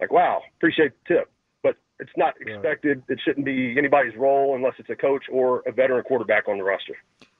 Like, 0.00 0.10
wow, 0.10 0.40
appreciate 0.56 0.92
the 1.06 1.16
tip, 1.16 1.30
but 1.62 1.76
it's 2.00 2.10
not 2.16 2.32
expected. 2.40 3.02
Right. 3.06 3.10
It 3.10 3.20
shouldn't 3.22 3.44
be 3.44 3.74
anybody's 3.76 4.16
role 4.16 4.56
unless 4.56 4.72
it's 4.78 4.88
a 4.88 4.96
coach 4.96 5.24
or 5.30 5.62
a 5.66 5.72
veteran 5.72 6.02
quarterback 6.04 6.48
on 6.48 6.56
the 6.56 6.64
roster. 6.64 6.96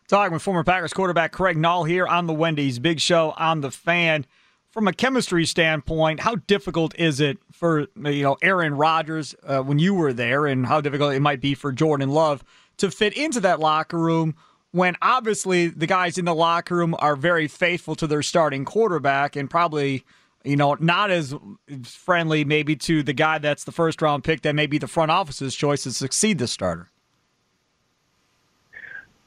Talking 0.07 0.35
with 0.35 0.43
former 0.43 0.65
Packers 0.65 0.93
quarterback 0.93 1.33
Craig 1.33 1.57
Nall 1.57 1.89
here 1.89 2.07
on 2.07 2.27
the 2.27 2.35
Wendy's 2.35 2.79
Big 2.79 3.01
Show 3.01 3.33
on 3.39 3.63
the 3.63 3.71
Fan 3.71 4.27
from 4.69 4.87
a 4.87 4.93
chemistry 4.93 5.47
standpoint, 5.47 6.21
how 6.21 6.35
difficult 6.35 6.95
is 6.99 7.21
it 7.21 7.39
for 7.51 7.87
you 8.05 8.23
know 8.23 8.37
Aaron 8.43 8.75
Rodgers 8.75 9.35
uh, 9.45 9.63
when 9.63 9.79
you 9.79 9.95
were 9.95 10.13
there, 10.13 10.45
and 10.45 10.67
how 10.67 10.83
difficult 10.83 11.15
it 11.15 11.21
might 11.21 11.41
be 11.41 11.55
for 11.55 11.73
Jordan 11.73 12.11
Love 12.11 12.45
to 12.77 12.91
fit 12.91 13.17
into 13.17 13.41
that 13.41 13.61
locker 13.61 13.99
room 13.99 14.35
when 14.77 14.95
obviously 15.01 15.69
the 15.69 15.87
guys 15.87 16.19
in 16.19 16.27
the 16.27 16.35
locker 16.35 16.77
room 16.77 16.95
are 16.99 17.17
very 17.17 17.49
faithful 17.49 17.95
to 17.95 18.07
their 18.07 18.23
starting 18.23 18.65
quarterback 18.65 19.35
and 19.35 19.49
probably 19.49 20.05
you 20.45 20.55
know 20.55 20.77
not 20.79 21.11
as 21.11 21.35
friendly 21.83 22.45
maybe 22.45 22.77
to 22.77 23.03
the 23.03 23.15
guy 23.15 23.39
that's 23.39 23.65
the 23.65 23.73
first 23.73 24.03
round 24.03 24.23
pick 24.23 24.43
that 24.43 24.55
may 24.55 24.67
be 24.67 24.77
the 24.77 24.87
front 24.87 25.11
office's 25.11 25.55
choice 25.55 25.85
to 25.85 25.93
succeed 25.93 26.39
the 26.39 26.47
starter. 26.47 26.91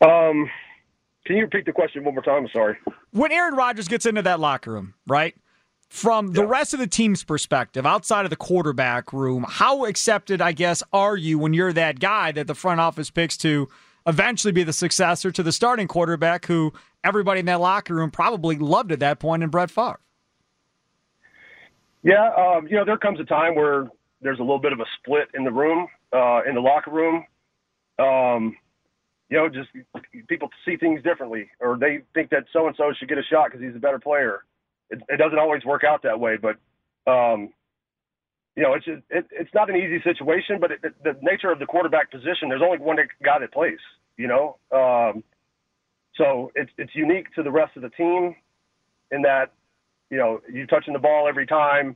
Um 0.01 0.49
can 1.25 1.35
you 1.35 1.43
repeat 1.43 1.65
the 1.65 1.73
question 1.73 2.03
one 2.03 2.13
more 2.13 2.23
time? 2.23 2.43
I'm 2.43 2.49
sorry. 2.53 2.77
When 3.11 3.31
Aaron 3.31 3.55
Rodgers 3.55 3.87
gets 3.87 4.05
into 4.05 4.21
that 4.21 4.39
locker 4.39 4.71
room, 4.71 4.93
right? 5.07 5.35
From 5.89 6.33
the 6.33 6.41
yeah. 6.41 6.47
rest 6.49 6.73
of 6.75 6.79
the 6.79 6.87
team's 6.87 7.23
perspective, 7.23 7.85
outside 7.85 8.23
of 8.23 8.29
the 8.29 8.35
quarterback 8.35 9.11
room, 9.11 9.45
how 9.47 9.85
accepted, 9.85 10.41
I 10.41 10.51
guess, 10.51 10.83
are 10.93 11.17
you 11.17 11.39
when 11.39 11.53
you're 11.53 11.73
that 11.73 11.99
guy 11.99 12.31
that 12.31 12.45
the 12.45 12.55
front 12.55 12.79
office 12.79 13.09
picks 13.09 13.35
to 13.37 13.67
eventually 14.05 14.51
be 14.51 14.63
the 14.63 14.73
successor 14.73 15.31
to 15.31 15.43
the 15.43 15.51
starting 15.51 15.87
quarterback 15.87 16.45
who 16.45 16.73
everybody 17.03 17.39
in 17.39 17.45
that 17.47 17.59
locker 17.59 17.95
room 17.95 18.11
probably 18.11 18.57
loved 18.57 18.91
at 18.91 18.99
that 18.99 19.19
point 19.19 19.43
in 19.43 19.49
Brett 19.49 19.71
Favre? 19.71 19.99
Yeah, 22.03 22.31
um, 22.37 22.67
you 22.67 22.75
know, 22.75 22.85
there 22.85 22.97
comes 22.97 23.19
a 23.19 23.25
time 23.25 23.55
where 23.55 23.89
there's 24.21 24.39
a 24.39 24.43
little 24.43 24.59
bit 24.59 24.73
of 24.73 24.79
a 24.79 24.85
split 24.99 25.27
in 25.33 25.43
the 25.43 25.51
room, 25.51 25.87
uh, 26.13 26.41
in 26.47 26.55
the 26.55 26.61
locker 26.61 26.91
room. 26.91 27.25
Um, 27.97 28.55
you 29.29 29.37
know, 29.37 29.49
just 29.49 29.69
people 30.27 30.49
see 30.65 30.75
things 30.77 31.03
differently, 31.03 31.49
or 31.59 31.77
they 31.77 31.99
think 32.13 32.29
that 32.31 32.45
so 32.51 32.67
and 32.67 32.75
so 32.75 32.91
should 32.97 33.09
get 33.09 33.17
a 33.17 33.23
shot 33.23 33.51
because 33.51 33.61
he's 33.61 33.75
a 33.75 33.79
better 33.79 33.99
player. 33.99 34.43
It, 34.89 35.01
it, 35.07 35.17
doesn't 35.17 35.37
always 35.37 35.63
work 35.65 35.83
out 35.83 36.01
that 36.03 36.19
way, 36.19 36.37
but 36.37 36.55
um, 37.11 37.53
you 38.59 38.65
know, 38.65 38.73
it's 38.73 38.87
it, 38.87 39.25
it's 39.31 39.53
not 39.53 39.69
an 39.69 39.77
easy 39.77 40.01
situation. 40.03 40.57
But 40.59 40.71
it, 40.71 40.81
the 41.01 41.15
nature 41.21 41.49
of 41.49 41.59
the 41.59 41.65
quarterback 41.65 42.11
position, 42.11 42.49
there's 42.49 42.61
only 42.61 42.77
one 42.77 42.97
guy 43.23 43.39
that 43.39 43.53
plays. 43.53 43.79
You 44.17 44.27
know, 44.27 44.57
um, 44.73 45.23
so 46.17 46.51
it's 46.55 46.69
it's 46.77 46.93
unique 46.93 47.33
to 47.35 47.43
the 47.43 47.51
rest 47.51 47.77
of 47.77 47.83
the 47.83 47.89
team 47.91 48.35
in 49.11 49.21
that 49.21 49.53
you 50.09 50.17
know 50.17 50.41
you're 50.51 50.67
touching 50.67 50.91
the 50.91 50.99
ball 50.99 51.29
every 51.29 51.47
time. 51.47 51.95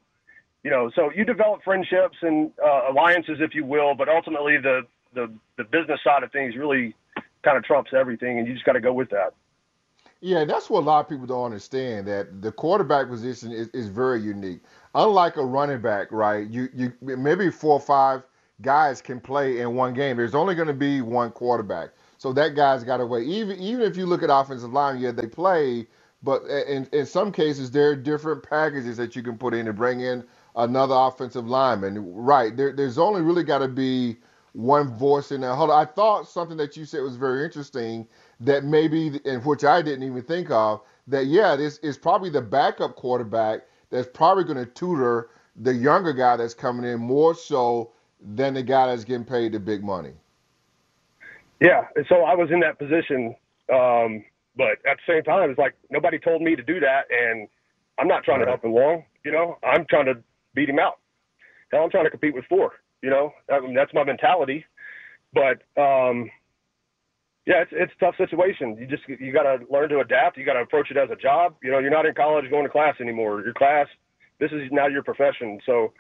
You 0.64 0.72
know, 0.72 0.90
so 0.96 1.12
you 1.14 1.26
develop 1.26 1.66
friendships 1.66 2.16
and 2.22 2.50
uh, 2.66 2.84
alliances, 2.90 3.40
if 3.42 3.54
you 3.54 3.66
will, 3.66 3.94
but 3.94 4.08
ultimately 4.08 4.56
the 4.58 4.84
the 5.14 5.30
the 5.58 5.66
business 5.66 6.00
side 6.02 6.24
of 6.24 6.32
things 6.32 6.56
really 6.56 6.96
kind 7.44 7.58
of 7.58 7.66
trumps 7.66 7.92
everything, 7.94 8.40
and 8.40 8.48
you 8.48 8.54
just 8.54 8.66
got 8.66 8.74
to 8.74 8.80
go 8.80 8.94
with 8.94 9.10
that. 9.10 9.34
Yeah, 10.24 10.46
that's 10.46 10.70
what 10.70 10.82
a 10.82 10.88
lot 10.88 11.02
of 11.02 11.10
people 11.10 11.28
don't 11.28 11.46
understand. 11.46 12.08
That 12.10 12.44
the 12.44 12.52
quarterback 12.52 13.10
position 13.10 13.54
is, 13.54 13.70
is 13.70 13.88
very 13.90 14.22
unique. 14.22 14.62
Unlike 14.96 15.38
a 15.38 15.46
running 15.46 15.82
back, 15.82 16.10
right? 16.12 16.50
You 16.50 16.70
you 16.76 16.94
maybe 17.02 17.52
four 17.52 17.76
or 17.76 17.82
five 17.82 18.24
guys 18.62 19.02
can 19.02 19.22
play 19.22 19.62
in 19.62 19.76
one 19.78 19.96
game. 19.96 20.18
There's 20.18 20.36
only 20.36 20.56
going 20.56 20.68
to 20.70 20.76
be 20.76 21.02
one 21.04 21.32
quarterback, 21.32 21.92
so 22.20 22.34
that 22.34 22.58
guy's 22.58 22.84
got 22.84 22.98
to 22.98 23.08
wait. 23.08 23.30
Even 23.30 23.60
even 23.62 23.84
if 23.84 23.98
you 23.98 24.08
look 24.08 24.26
at 24.26 24.32
offensive 24.32 24.74
line, 24.74 25.00
yeah, 25.00 25.14
they 25.14 25.28
play, 25.28 25.88
but 26.26 26.44
in 26.68 26.90
in 26.94 27.08
some 27.08 27.32
cases 27.32 27.72
there 27.72 27.92
are 27.92 27.98
different 27.98 28.44
packages 28.44 28.98
that 28.98 29.16
you 29.16 29.24
can 29.24 29.40
put 29.40 29.56
in 29.56 29.68
to 29.68 29.74
bring 29.74 30.02
in 30.02 30.26
another 30.58 30.96
offensive 30.98 31.48
lineman. 31.48 32.14
Right? 32.14 32.58
There, 32.58 32.74
there's 32.74 33.00
only 33.00 33.22
really 33.24 33.46
got 33.46 33.60
to 33.60 33.70
be 33.70 34.18
one 34.54 34.90
voice 34.98 35.32
in 35.32 35.44
there. 35.44 35.56
Hold 35.56 35.72
on. 35.72 35.82
I 35.82 35.86
thought 35.86 36.28
something 36.28 36.58
that 36.58 36.78
you 36.78 36.86
said 36.86 37.04
was 37.04 37.18
very 37.18 37.46
interesting 37.46 38.08
that 38.46 38.64
maybe, 38.64 39.20
and 39.26 39.44
which 39.46 39.64
I 39.64 39.82
didn't 39.82 40.04
even 40.04 40.24
think 40.24 40.52
of, 40.52 40.82
that 41.08 41.28
yeah, 41.28 41.56
this 41.56 41.78
is 41.80 41.98
probably 41.98 42.30
the 42.30 42.42
backup 42.42 42.96
quarterback 42.96 43.62
that's 43.90 44.08
probably 44.14 44.44
going 44.44 44.58
to 44.58 44.66
tutor 44.66 45.30
the 45.56 45.74
younger 45.74 46.14
guy 46.14 46.36
that's 46.38 46.54
coming 46.54 46.90
in 46.90 47.00
more 47.00 47.36
so 47.36 47.92
than 48.20 48.54
the 48.54 48.64
guy 48.64 48.88
that's 48.88 49.04
getting 49.04 49.26
paid 49.26 49.52
the 49.52 49.60
big 49.60 49.84
money. 49.84 50.14
Yeah, 51.60 51.86
and 51.96 52.06
so 52.10 52.24
I 52.24 52.36
was 52.36 52.50
in 52.52 52.60
that 52.62 52.80
position, 52.80 53.36
um, 53.72 54.26
but 54.56 54.80
at 54.86 54.98
the 54.98 55.14
same 55.14 55.24
time, 55.24 55.50
it's 55.50 55.60
like 55.60 55.76
nobody 55.90 56.20
told 56.20 56.42
me 56.42 56.56
to 56.56 56.64
do 56.64 56.80
that, 56.80 57.04
and 57.10 57.48
I'm 58.00 58.08
not 58.08 58.24
trying 58.24 58.40
right. 58.40 58.46
to 58.46 58.52
help 58.52 58.66
him 58.66 58.72
along. 58.72 59.06
You 59.24 59.32
know, 59.32 59.58
I'm 59.64 59.86
trying 59.90 60.06
to 60.06 60.16
beat 60.56 60.70
him 60.70 60.80
out. 60.80 61.00
Hell, 61.72 61.84
I'm 61.84 61.90
trying 61.90 62.06
to 62.06 62.10
compete 62.10 62.34
with 62.34 62.46
four. 62.46 62.74
You 63.02 63.10
know, 63.10 63.34
I 63.52 63.60
mean, 63.60 63.74
that's 63.74 63.94
my 63.94 64.04
mentality. 64.04 64.66
But 65.34 65.62
um, 65.82 66.30
yeah, 67.46 67.62
it's 67.62 67.72
it's 67.74 67.92
a 68.00 68.06
tough 68.06 68.16
situation. 68.18 68.78
You 68.80 68.88
just 68.88 69.04
you 69.08 69.34
got 69.34 69.44
to 69.44 69.60
learn 69.70 69.90
to 69.90 70.00
adapt. 70.00 70.38
You 70.38 70.46
got 70.46 70.54
to 70.54 70.62
approach 70.62 70.92
it 70.92 70.98
as 70.98 71.10
a 71.12 71.16
job. 71.16 71.56
You 71.62 71.72
know, 71.72 71.80
you're 71.80 71.92
not 71.92 72.06
in 72.06 72.14
college 72.14 72.50
going 72.50 72.64
to 72.64 72.70
class 72.70 72.96
anymore. 73.02 73.42
Your 73.42 73.54
class, 73.54 73.88
this 74.40 74.52
is 74.52 74.72
now 74.72 74.88
your 74.88 75.04
profession. 75.04 75.60
So 75.66 75.94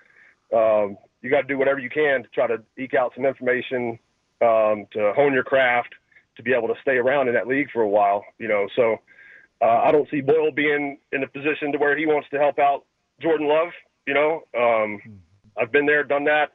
um, 0.55 0.97
you 1.21 1.29
got 1.29 1.41
to 1.41 1.47
do 1.47 1.57
whatever 1.57 1.79
you 1.79 1.89
can 1.89 2.23
to 2.23 2.29
try 2.29 2.47
to 2.47 2.63
eke 2.77 2.93
out 2.93 3.11
some 3.15 3.25
information 3.25 3.99
um, 4.41 4.85
to 4.93 5.11
hone 5.15 5.33
your 5.33 5.43
craft 5.43 5.93
to 6.37 6.43
be 6.43 6.53
able 6.53 6.67
to 6.69 6.75
stay 6.81 6.93
around 6.93 7.27
in 7.27 7.33
that 7.33 7.47
league 7.47 7.69
for 7.71 7.81
a 7.81 7.89
while. 7.89 8.23
You 8.39 8.47
know, 8.47 8.67
so 8.75 8.97
uh, 9.61 9.81
I 9.83 9.91
don't 9.91 10.09
see 10.09 10.21
Boyle 10.21 10.51
being 10.51 10.97
in 11.11 11.23
a 11.23 11.27
position 11.27 11.73
to 11.73 11.77
where 11.77 11.97
he 11.97 12.05
wants 12.05 12.29
to 12.31 12.39
help 12.39 12.57
out 12.57 12.85
Jordan 13.21 13.49
Love. 13.49 13.69
You 14.07 14.13
know, 14.13 14.43
um, 14.57 15.01
I've 15.59 15.73
been 15.73 15.85
there, 15.85 16.05
done 16.05 16.23
that. 16.23 16.53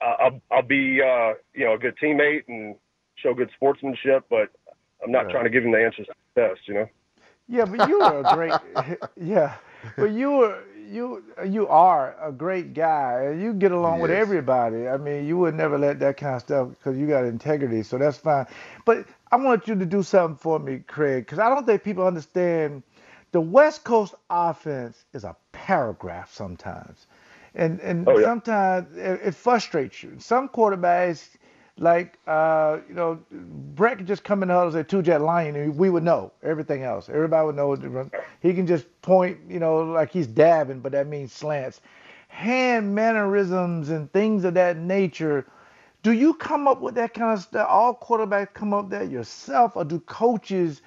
Uh, 0.00 0.24
I'll, 0.24 0.42
I'll 0.50 0.62
be 0.62 1.00
uh, 1.00 1.34
you 1.54 1.66
know 1.66 1.74
a 1.74 1.78
good 1.78 1.96
teammate 2.02 2.42
and 2.48 2.74
show 3.22 3.34
good 3.34 3.50
sportsmanship, 3.54 4.24
but 4.28 4.50
I'm 5.02 5.10
not 5.10 5.26
right. 5.26 5.32
trying 5.32 5.44
to 5.44 5.50
give 5.50 5.64
him 5.64 5.72
the 5.72 5.82
answers 5.82 6.06
to 6.06 6.14
the 6.34 6.40
test, 6.40 6.60
you 6.66 6.74
know. 6.74 6.88
Yeah, 7.48 7.64
but 7.64 7.88
you 7.88 8.00
are 8.00 8.20
a 8.20 8.34
great. 8.34 8.98
yeah, 9.20 9.56
but 9.96 10.12
you 10.12 10.30
were 10.30 10.62
you 10.88 11.24
you 11.44 11.66
are 11.68 12.16
a 12.20 12.30
great 12.30 12.74
guy. 12.74 13.34
You 13.38 13.52
get 13.52 13.72
along 13.72 13.94
yes. 13.94 14.02
with 14.02 14.10
everybody. 14.10 14.88
I 14.88 14.96
mean, 14.96 15.26
you 15.26 15.38
would 15.38 15.54
never 15.54 15.78
let 15.78 15.98
that 16.00 16.16
kind 16.16 16.36
of 16.36 16.42
stuff 16.42 16.68
because 16.70 16.98
you 16.98 17.06
got 17.06 17.24
integrity, 17.24 17.82
so 17.82 17.98
that's 17.98 18.18
fine. 18.18 18.46
But 18.84 19.06
I 19.30 19.36
want 19.36 19.66
you 19.66 19.74
to 19.74 19.86
do 19.86 20.02
something 20.02 20.36
for 20.36 20.58
me, 20.58 20.82
Craig, 20.86 21.24
because 21.24 21.38
I 21.38 21.48
don't 21.48 21.66
think 21.66 21.82
people 21.82 22.06
understand. 22.06 22.82
The 23.32 23.40
West 23.40 23.82
Coast 23.82 24.14
offense 24.28 25.06
is 25.14 25.24
a 25.24 25.34
paragraph 25.52 26.32
sometimes, 26.32 27.06
and 27.54 27.80
and 27.80 28.06
oh, 28.06 28.18
yeah. 28.18 28.26
sometimes 28.26 28.96
it, 28.96 29.20
it 29.24 29.34
frustrates 29.34 30.02
you. 30.02 30.16
Some 30.18 30.48
quarterbacks 30.48 31.28
like 31.82 32.18
uh, 32.28 32.78
you 32.88 32.94
know, 32.94 33.20
Brett 33.32 33.98
could 33.98 34.06
just 34.06 34.24
come 34.24 34.42
in 34.42 34.48
the 34.48 34.54
huddle 34.54 34.74
and 34.76 34.86
say 34.86 34.88
two 34.88 35.02
jet 35.02 35.20
lion, 35.20 35.56
and 35.56 35.76
we 35.76 35.90
would 35.90 36.04
know 36.04 36.32
everything 36.42 36.84
else. 36.84 37.08
Everybody 37.10 37.46
would 37.46 37.56
know. 37.56 38.10
He 38.40 38.54
can 38.54 38.66
just 38.66 38.86
point, 39.02 39.38
you 39.48 39.60
know, 39.60 39.80
like 39.82 40.12
he's 40.12 40.28
dabbing, 40.28 40.80
but 40.80 40.92
that 40.92 41.08
means 41.08 41.32
slants. 41.32 41.82
Hand 42.28 42.94
mannerisms 42.94 43.90
and 43.90 44.12
things 44.12 44.44
of 44.44 44.54
that 44.54 44.78
nature. 44.78 45.46
Do 46.04 46.12
you 46.12 46.34
come 46.34 46.68
up 46.68 46.80
with 46.80 46.94
that 46.96 47.14
kind 47.14 47.32
of 47.36 47.42
stuff? 47.44 47.66
All 47.68 47.94
quarterbacks 47.94 48.54
come 48.54 48.74
up 48.74 48.84
with 48.86 48.92
that 48.92 49.10
yourself, 49.10 49.76
or 49.76 49.84
do 49.84 50.00
coaches 50.00 50.82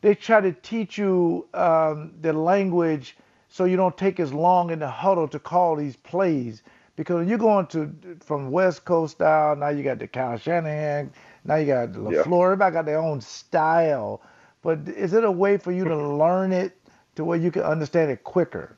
they 0.00 0.14
try 0.14 0.40
to 0.40 0.52
teach 0.52 0.98
you 0.98 1.46
um, 1.54 2.12
the 2.22 2.32
language 2.32 3.16
so 3.48 3.64
you 3.66 3.76
don't 3.76 3.96
take 3.98 4.20
as 4.20 4.32
long 4.32 4.70
in 4.70 4.80
the 4.80 4.88
huddle 4.90 5.28
to 5.28 5.38
call 5.38 5.76
these 5.76 5.96
plays? 5.96 6.62
Because 6.98 7.28
you're 7.28 7.38
going 7.38 7.64
to 7.68 7.94
from 8.20 8.50
West 8.50 8.84
Coast 8.84 9.14
style. 9.14 9.54
Now 9.54 9.68
you 9.68 9.84
got 9.84 10.00
the 10.00 10.08
Kyle 10.08 10.36
Shanahan. 10.36 11.12
Now 11.44 11.54
you 11.54 11.66
got 11.66 11.92
the 11.92 12.00
LaFleur. 12.00 12.40
Yeah. 12.40 12.44
Everybody 12.44 12.72
got 12.72 12.86
their 12.86 12.98
own 12.98 13.20
style. 13.20 14.20
But 14.62 14.80
is 14.88 15.14
it 15.14 15.22
a 15.22 15.30
way 15.30 15.56
for 15.56 15.70
you 15.70 15.84
to 15.84 15.96
learn 16.16 16.52
it 16.52 16.76
to 17.14 17.24
where 17.24 17.38
you 17.38 17.52
can 17.52 17.62
understand 17.62 18.10
it 18.10 18.24
quicker? 18.24 18.76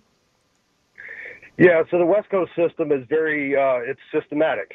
Yeah. 1.56 1.82
So 1.90 1.98
the 1.98 2.04
West 2.04 2.28
Coast 2.28 2.52
system 2.54 2.92
is 2.92 3.06
very 3.08 3.56
uh, 3.56 3.90
it's 3.90 4.00
systematic. 4.12 4.74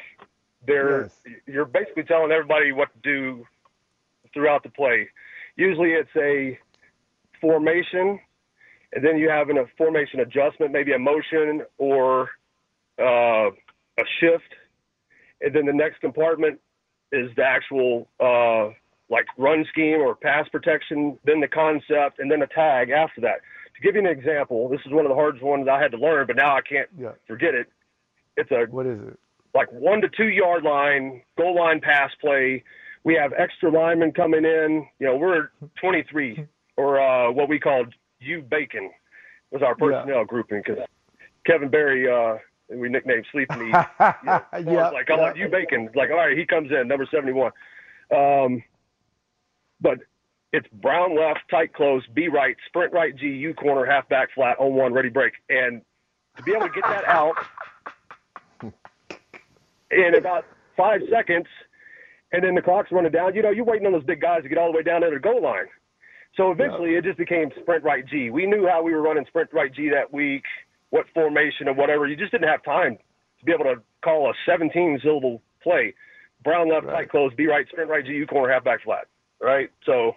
There, 0.66 1.02
yes. 1.02 1.36
you're 1.46 1.64
basically 1.64 2.02
telling 2.02 2.32
everybody 2.32 2.72
what 2.72 2.88
to 2.94 2.98
do 3.02 3.46
throughout 4.34 4.64
the 4.64 4.70
play. 4.70 5.08
Usually, 5.54 5.90
it's 5.90 6.10
a 6.16 6.58
formation, 7.40 8.18
and 8.92 9.04
then 9.04 9.16
you 9.16 9.28
have 9.28 9.50
an, 9.50 9.58
a 9.58 9.66
formation 9.78 10.18
adjustment, 10.18 10.72
maybe 10.72 10.92
a 10.92 10.98
motion 10.98 11.62
or 11.78 12.30
uh, 12.98 13.50
a 13.98 14.04
shift, 14.20 14.54
and 15.40 15.54
then 15.54 15.66
the 15.66 15.72
next 15.72 16.00
compartment 16.00 16.60
is 17.12 17.30
the 17.36 17.42
actual 17.44 18.08
uh, 18.20 18.70
like 19.08 19.26
run 19.38 19.64
scheme 19.70 20.00
or 20.00 20.14
pass 20.14 20.48
protection, 20.48 21.18
then 21.24 21.40
the 21.40 21.48
concept, 21.48 22.18
and 22.18 22.30
then 22.30 22.42
a 22.42 22.46
tag 22.46 22.90
after 22.90 23.20
that. 23.20 23.40
To 23.76 23.82
give 23.82 23.94
you 23.94 24.00
an 24.00 24.06
example, 24.06 24.68
this 24.68 24.80
is 24.86 24.92
one 24.92 25.04
of 25.04 25.10
the 25.10 25.14
hardest 25.14 25.44
ones 25.44 25.68
I 25.70 25.80
had 25.80 25.92
to 25.92 25.98
learn, 25.98 26.26
but 26.26 26.36
now 26.36 26.56
I 26.56 26.60
can't 26.62 26.88
yeah. 26.98 27.12
forget 27.26 27.54
it. 27.54 27.68
It's 28.36 28.50
a 28.50 28.66
what 28.70 28.86
is 28.86 28.98
it? 29.06 29.18
Like 29.54 29.70
one 29.72 30.00
to 30.00 30.08
two 30.08 30.28
yard 30.28 30.64
line, 30.64 31.22
goal 31.38 31.56
line 31.56 31.80
pass 31.80 32.10
play. 32.20 32.62
We 33.04 33.14
have 33.14 33.32
extra 33.38 33.70
linemen 33.70 34.12
coming 34.12 34.44
in. 34.44 34.86
You 34.98 35.06
know, 35.06 35.16
we're 35.16 35.50
23 35.80 36.46
or 36.76 37.00
uh, 37.00 37.30
what 37.30 37.48
we 37.48 37.58
called 37.58 37.94
U 38.20 38.42
Bacon 38.42 38.90
was 39.50 39.62
our 39.62 39.74
personnel 39.74 40.18
yeah. 40.18 40.24
grouping 40.26 40.62
because 40.64 40.82
Kevin 41.46 41.70
Barry 41.70 42.10
uh, 42.10 42.38
and 42.70 42.80
we 42.80 42.88
nicknamed 42.88 43.26
Sleepy. 43.32 43.54
You 43.56 43.70
know, 43.70 44.42
yeah, 44.64 44.88
like, 44.88 45.10
I 45.10 45.16
want 45.16 45.36
you 45.36 45.48
bacon. 45.48 45.88
Like, 45.94 46.10
all 46.10 46.16
right, 46.16 46.36
he 46.36 46.44
comes 46.46 46.70
in, 46.70 46.88
number 46.88 47.06
71. 47.10 47.52
Um, 48.14 48.62
but 49.80 49.98
it's 50.52 50.66
brown 50.72 51.16
left, 51.16 51.40
tight 51.50 51.74
close, 51.74 52.02
B 52.14 52.28
right, 52.28 52.56
sprint 52.66 52.92
right, 52.92 53.14
G, 53.16 53.26
U 53.26 53.54
corner, 53.54 53.84
half 53.84 54.08
back, 54.08 54.30
flat, 54.34 54.56
on 54.58 54.74
one, 54.74 54.92
ready 54.92 55.08
break. 55.08 55.34
And 55.48 55.82
to 56.36 56.42
be 56.42 56.52
able 56.52 56.68
to 56.68 56.74
get 56.74 56.84
that 56.84 57.04
out 57.04 57.36
in 59.90 60.14
about 60.16 60.44
five 60.76 61.02
seconds, 61.10 61.46
and 62.32 62.42
then 62.42 62.54
the 62.54 62.62
clock's 62.62 62.90
running 62.90 63.12
down, 63.12 63.34
you 63.34 63.42
know, 63.42 63.50
you're 63.50 63.64
waiting 63.64 63.86
on 63.86 63.92
those 63.92 64.04
big 64.04 64.20
guys 64.20 64.42
to 64.42 64.48
get 64.48 64.58
all 64.58 64.70
the 64.70 64.76
way 64.76 64.82
down 64.82 65.02
to 65.02 65.10
the 65.10 65.20
goal 65.20 65.42
line. 65.42 65.66
So 66.36 66.50
eventually 66.50 66.94
it 66.94 67.04
just 67.04 67.18
became 67.18 67.50
sprint 67.60 67.82
right 67.82 68.06
G. 68.06 68.30
We 68.30 68.46
knew 68.46 68.66
how 68.66 68.82
we 68.82 68.92
were 68.92 69.00
running 69.00 69.24
sprint 69.26 69.50
right 69.52 69.72
G 69.72 69.88
that 69.90 70.12
week 70.12 70.42
what 70.90 71.06
formation 71.14 71.68
or 71.68 71.74
whatever. 71.74 72.06
You 72.06 72.16
just 72.16 72.32
didn't 72.32 72.48
have 72.48 72.62
time 72.62 72.98
to 73.38 73.44
be 73.44 73.52
able 73.52 73.64
to 73.64 73.82
call 74.02 74.30
a 74.30 74.34
17 74.44 75.00
syllable 75.02 75.42
play. 75.62 75.94
Brown 76.44 76.70
left, 76.70 76.86
right. 76.86 76.94
tight 76.94 77.10
close, 77.10 77.32
B 77.34 77.46
right, 77.46 77.66
sprint 77.68 77.90
right, 77.90 78.04
GU 78.04 78.26
corner, 78.26 78.52
half 78.52 78.64
back 78.64 78.82
flat. 78.82 79.06
Right? 79.40 79.70
So. 79.84 80.16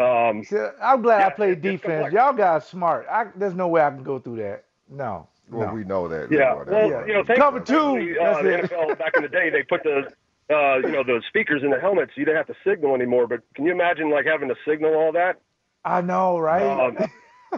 Um, 0.00 0.44
See, 0.44 0.56
I'm 0.82 1.02
glad 1.02 1.18
yeah, 1.18 1.26
I 1.26 1.30
played 1.30 1.60
defense. 1.60 2.12
Y'all 2.12 2.32
guys 2.32 2.66
smart. 2.66 3.06
I, 3.10 3.26
there's 3.36 3.54
no 3.54 3.68
way 3.68 3.82
I 3.82 3.90
can 3.90 4.02
go 4.02 4.18
through 4.18 4.36
that. 4.36 4.64
No. 4.88 5.28
Well, 5.50 5.68
no. 5.68 5.74
we 5.74 5.84
know 5.84 6.08
that. 6.08 6.30
Yeah. 6.30 6.38
Know 6.38 6.64
that. 6.64 6.72
Well, 6.72 6.90
yeah. 6.90 7.06
you 7.06 7.12
know, 7.12 7.24
cover 7.34 7.60
two. 7.60 8.16
Uh, 8.20 8.42
the 8.42 8.48
NFL 8.50 8.98
back 8.98 9.12
in 9.16 9.22
the 9.22 9.28
day, 9.28 9.50
they 9.50 9.62
put 9.62 9.82
the 9.82 10.10
uh, 10.50 10.76
you 10.78 10.92
know 10.92 11.02
the 11.02 11.22
speakers 11.28 11.62
in 11.62 11.70
the 11.70 11.80
helmets. 11.80 12.12
You 12.16 12.24
didn't 12.24 12.38
have 12.38 12.46
to 12.46 12.56
signal 12.64 12.94
anymore. 12.94 13.26
But 13.26 13.40
can 13.54 13.64
you 13.64 13.72
imagine 13.72 14.10
like 14.10 14.26
having 14.26 14.48
to 14.48 14.56
signal 14.66 14.94
all 14.94 15.12
that? 15.12 15.40
I 15.84 16.00
know, 16.00 16.38
right? 16.38 16.62
Um, 16.62 16.96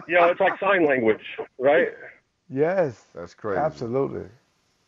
you 0.07 0.15
know, 0.15 0.29
it's 0.29 0.39
like 0.39 0.59
sign 0.59 0.85
language, 0.85 1.23
right? 1.59 1.89
Yes. 2.49 3.05
That's 3.15 3.33
crazy. 3.33 3.59
Absolutely. 3.59 4.25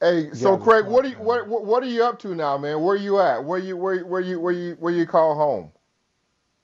Hey, 0.01 0.29
so 0.33 0.57
Craig, 0.57 0.85
what 0.85 1.05
are 1.05 1.07
you 1.07 1.15
what 1.15 1.47
what 1.47 1.81
are 1.81 1.87
you 1.87 2.03
up 2.03 2.19
to 2.19 2.35
now, 2.35 2.57
man? 2.57 2.81
Where 2.81 2.95
are 2.95 2.99
you 2.99 3.19
at? 3.19 3.43
Where 3.43 3.57
you 3.57 3.77
where 3.77 4.05
where 4.05 4.21
you 4.21 4.39
where 4.39 4.53
you 4.53 4.75
where 4.79 4.93
you 4.93 5.07
call 5.07 5.35
home? 5.35 5.71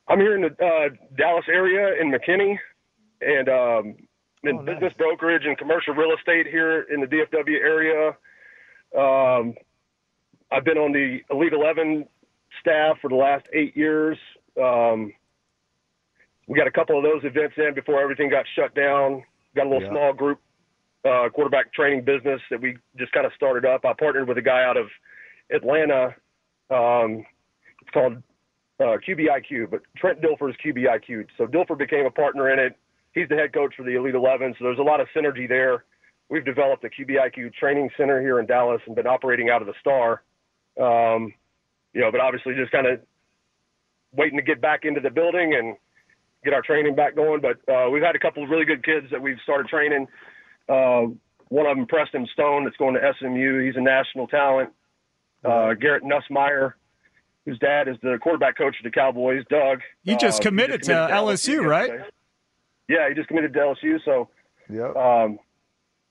I'm 0.10 0.19
here 0.19 0.36
in 0.36 0.41
the 0.41 0.63
uh, 0.63 0.89
Dallas 1.17 1.45
area 1.48 2.00
in 2.00 2.12
McKinney, 2.12 2.57
and 3.21 3.48
um, 3.48 3.95
in 4.43 4.57
oh, 4.57 4.62
nice. 4.62 4.75
business 4.75 4.93
brokerage 4.98 5.45
and 5.45 5.57
commercial 5.57 5.93
real 5.93 6.13
estate 6.15 6.48
here 6.48 6.81
in 6.81 7.00
the 7.00 7.07
DFW 7.07 7.55
area. 7.55 8.10
Um, 8.98 9.55
I've 10.51 10.65
been 10.65 10.77
on 10.77 10.91
the 10.91 11.21
Elite 11.31 11.53
Eleven 11.53 12.05
staff 12.60 12.98
for 13.01 13.10
the 13.10 13.15
last 13.15 13.45
eight 13.53 13.77
years. 13.77 14.17
Um, 14.62 15.13
we 16.48 16.57
got 16.57 16.67
a 16.67 16.71
couple 16.71 16.98
of 16.98 17.03
those 17.03 17.24
events 17.24 17.55
in 17.57 17.74
before 17.74 18.01
everything 18.01 18.29
got 18.29 18.45
shut 18.55 18.74
down. 18.75 19.24
Got 19.55 19.67
a 19.67 19.69
little 19.69 19.83
yeah. 19.83 19.89
small 19.89 20.13
group 20.13 20.39
uh, 21.05 21.29
quarterback 21.33 21.74
training 21.74 22.03
business 22.03 22.41
that 22.50 22.62
we 22.62 22.77
just 22.98 23.12
kind 23.12 23.25
of 23.25 23.31
started 23.36 23.65
up. 23.65 23.86
I 23.86 23.93
partnered 23.93 24.27
with 24.27 24.38
a 24.38 24.41
guy 24.41 24.63
out 24.63 24.77
of 24.77 24.88
Atlanta. 25.53 26.15
Um, 26.69 27.25
it's 27.81 27.89
called 27.93 28.17
uh, 28.79 28.98
QBIQ, 29.07 29.69
but 29.69 29.81
Trent 29.98 30.21
Dilfer's 30.21 30.55
QBIQ. 30.65 31.27
So 31.38 31.45
Dilfer 31.45 31.77
became 31.77 32.05
a 32.05 32.12
partner 32.12 32.51
in 32.51 32.60
it. 32.60 32.77
He's 33.13 33.27
the 33.29 33.36
head 33.36 33.53
coach 33.53 33.74
for 33.75 33.83
the 33.83 33.95
Elite 33.95 34.15
11, 34.15 34.55
so 34.57 34.65
there's 34.65 34.79
a 34.79 34.83
lot 34.83 35.01
of 35.01 35.07
synergy 35.15 35.48
there. 35.48 35.83
We've 36.29 36.45
developed 36.45 36.86
a 36.86 36.89
QBIQ 36.89 37.53
training 37.55 37.89
center 37.98 38.21
here 38.21 38.39
in 38.39 38.45
Dallas 38.45 38.81
and 38.86 38.95
been 38.95 39.07
operating 39.07 39.50
out 39.50 39.62
of 39.62 39.67
the 39.67 39.74
Star. 39.81 40.24
Um, 40.79 41.33
you 41.93 42.00
know, 42.00 42.10
but 42.10 42.21
obviously 42.21 42.53
just 42.55 42.71
kind 42.71 42.88
of 42.88 43.01
waiting 44.13 44.38
to 44.38 44.43
get 44.43 44.62
back 44.62 44.86
into 44.86 45.01
the 45.01 45.10
building 45.10 45.53
and 45.55 45.75
get 46.43 46.53
our 46.53 46.62
training 46.62 46.95
back 46.95 47.15
going. 47.15 47.41
But 47.41 47.57
uh, 47.71 47.89
we've 47.89 48.03
had 48.03 48.15
a 48.15 48.19
couple 48.19 48.43
of 48.43 48.50
really 48.50 48.65
good 48.65 48.83
kids 48.83 49.07
that 49.12 49.21
we've 49.21 49.38
started 49.43 49.67
training. 49.67 50.07
Uh, 50.69 51.07
one 51.50 51.65
of 51.65 51.75
them, 51.75 51.86
Preston 51.86 52.27
Stone, 52.33 52.63
that's 52.63 52.77
going 52.77 52.93
to 52.95 53.13
SMU. 53.19 53.63
He's 53.65 53.75
a 53.75 53.81
national 53.81 54.27
talent. 54.27 54.69
uh, 55.43 55.74
Garrett 55.74 56.03
Nussmeier, 56.03 56.74
whose 57.45 57.60
dad 57.60 57.88
is 57.88 57.98
the 58.03 58.17
quarterback 58.21 58.57
coach 58.57 58.75
of 58.79 58.83
the 58.83 58.91
Cowboys, 58.91 59.43
Doug. 59.50 59.79
He 60.03 60.15
just 60.15 60.39
uh, 60.41 60.43
committed, 60.43 60.81
just 60.81 60.89
to, 60.89 60.93
LSU, 61.13 61.65
right? 61.65 61.89
yesterday. 61.89 62.10
Yeah, 62.88 63.10
he 63.10 63.15
just 63.15 63.27
committed 63.27 63.53
to 63.53 63.60
LSU. 63.60 63.98
So, 64.05 64.29
Yep. 64.69 64.95
um, 64.95 65.39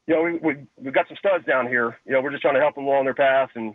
you 0.06 0.14
know, 0.14 0.22
we, 0.22 0.32
we 0.38 0.56
we've 0.76 0.92
got 0.94 1.06
some 1.08 1.16
studs 1.18 1.44
down 1.46 1.68
here. 1.68 1.98
You 2.04 2.12
know, 2.12 2.20
we're 2.20 2.30
just 2.32 2.42
trying 2.42 2.54
to 2.54 2.60
help 2.60 2.74
them 2.74 2.84
along 2.84 3.04
their 3.04 3.14
path 3.14 3.50
and 3.54 3.74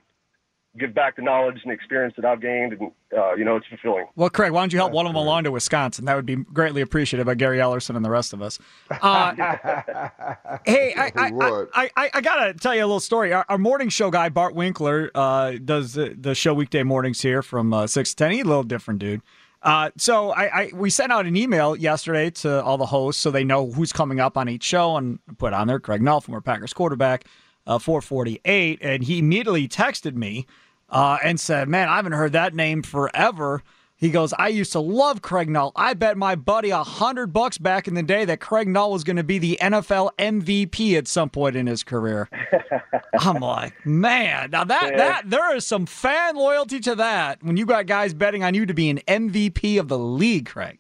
give 0.78 0.94
back 0.94 1.16
the 1.16 1.22
knowledge 1.22 1.60
and 1.64 1.72
experience 1.72 2.14
that 2.18 2.26
I've 2.26 2.42
gained, 2.42 2.74
and 2.74 2.92
uh, 3.18 3.34
you 3.36 3.46
know, 3.46 3.56
it's 3.56 3.68
fulfilling. 3.68 4.06
Well, 4.16 4.30
Craig, 4.30 4.52
why 4.52 4.62
don't 4.62 4.74
you 4.74 4.80
help 4.80 4.92
one 4.92 5.06
of 5.06 5.10
them 5.10 5.16
along 5.16 5.46
to 5.46 5.52
Wisconsin? 5.52 6.06
That 6.06 6.16
would 6.16 6.26
be 6.26 6.36
greatly 6.36 6.82
appreciated 6.82 7.26
by 7.26 7.36
Gary 7.36 7.60
Ellerson 7.60 7.96
and 7.96 8.04
the 8.04 8.10
rest 8.10 8.34
of 8.34 8.42
us. 8.42 8.60
Uh, 8.90 9.34
hey, 10.66 10.94
I, 10.96 11.12
I. 11.16 11.66
I, 11.74 11.90
I, 11.96 12.10
I 12.16 12.22
got 12.22 12.46
to 12.46 12.54
tell 12.54 12.76
you 12.76 12.82
a 12.82 12.88
little 12.88 13.00
story. 13.00 13.34
Our, 13.34 13.46
our 13.50 13.58
morning 13.58 13.90
show 13.90 14.12
guy, 14.12 14.30
Bart 14.30 14.56
Winkler, 14.56 15.12
uh, 15.16 15.54
does 15.64 15.94
the, 15.94 16.16
the 16.20 16.36
show 16.36 16.54
weekday 16.54 16.84
mornings 16.84 17.22
here 17.22 17.42
from 17.42 17.74
uh, 17.74 17.88
6 17.88 18.10
to 18.12 18.16
10. 18.16 18.32
He's 18.32 18.42
a 18.44 18.48
little 18.48 18.64
different 18.64 19.00
dude. 19.00 19.22
Uh, 19.66 19.90
so 19.98 20.30
I, 20.30 20.62
I 20.62 20.72
we 20.76 20.92
sent 20.92 21.12
out 21.12 21.26
an 21.26 21.36
email 21.36 21.76
yesterday 21.76 22.30
to 22.30 22.64
all 22.64 22.78
the 22.78 22.86
hosts 22.86 23.20
so 23.20 23.32
they 23.32 23.44
know 23.44 23.72
who's 23.72 23.92
coming 23.92 24.20
up 24.20 24.38
on 24.38 24.48
each 24.48 24.64
show 24.64 24.96
and 24.96 25.18
put 25.40 25.54
on 25.54 25.68
there 25.68 25.80
Craig 25.80 26.02
Nall, 26.02 26.22
former 26.22 26.40
Packers 26.40 26.72
quarterback, 26.72 27.26
uh, 27.66 27.80
448, 27.80 28.78
and 28.82 29.04
he 29.04 29.18
immediately 29.18 29.68
texted 29.68 30.14
me 30.14 30.46
uh, 30.90 31.18
and 31.24 31.40
said, 31.40 31.68
"Man, 31.70 31.88
I 31.90 31.96
haven't 31.98 32.14
heard 32.14 32.34
that 32.34 32.54
name 32.54 32.82
forever." 32.82 33.62
He 33.98 34.10
goes, 34.10 34.34
"I 34.34 34.50
used 34.50 34.74
to 34.74 34.80
love 34.82 35.22
Craig 35.22 35.48
Nall. 35.50 35.72
I 35.76 35.94
bet 35.94 36.18
my 36.18 36.36
buddy 36.36 36.70
a 36.70 36.84
hundred 36.84 37.28
bucks 37.28 37.58
back 37.58 37.88
in 37.88 37.94
the 37.94 38.04
day 38.04 38.26
that 38.26 38.42
Craig 38.42 38.68
Nall 38.68 38.92
was 38.92 39.04
going 39.06 39.16
to 39.16 39.24
be 39.24 39.38
the 39.40 39.58
NFL 39.62 40.12
MVP 40.20 40.98
at 40.98 41.08
some 41.08 41.30
point 41.30 41.56
in 41.56 41.66
his 41.68 41.82
career." 41.84 42.30
I'm 43.20 43.38
like, 43.38 43.86
man, 43.86 44.52
now 44.52 44.66
that 44.66 44.90
Yeah. 44.92 44.98
that 44.98 45.30
there 45.30 45.56
is 45.56 45.66
some 45.66 45.86
fan 45.86 46.36
loyalty 46.36 46.82
to 46.82 46.96
that 46.96 47.42
when 47.42 47.56
you 47.56 47.66
got 47.66 47.86
guys 47.86 48.14
betting 48.14 48.44
on 48.44 48.54
you 48.54 48.66
to 48.66 48.74
be 48.74 48.90
an 48.90 49.00
MVP 49.08 49.80
of 49.80 49.88
the 49.88 49.98
league, 49.98 50.48
Craig. 50.48 50.80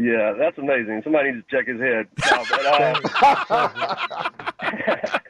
Yeah, 0.00 0.32
that's 0.38 0.56
amazing. 0.58 1.00
Somebody 1.02 1.32
needs 1.32 1.44
to 1.48 1.56
check 1.56 1.66
his 1.66 1.80
head. 1.80 2.06
No, 2.30 2.44
but, 2.50 2.66
uh, 3.50 5.18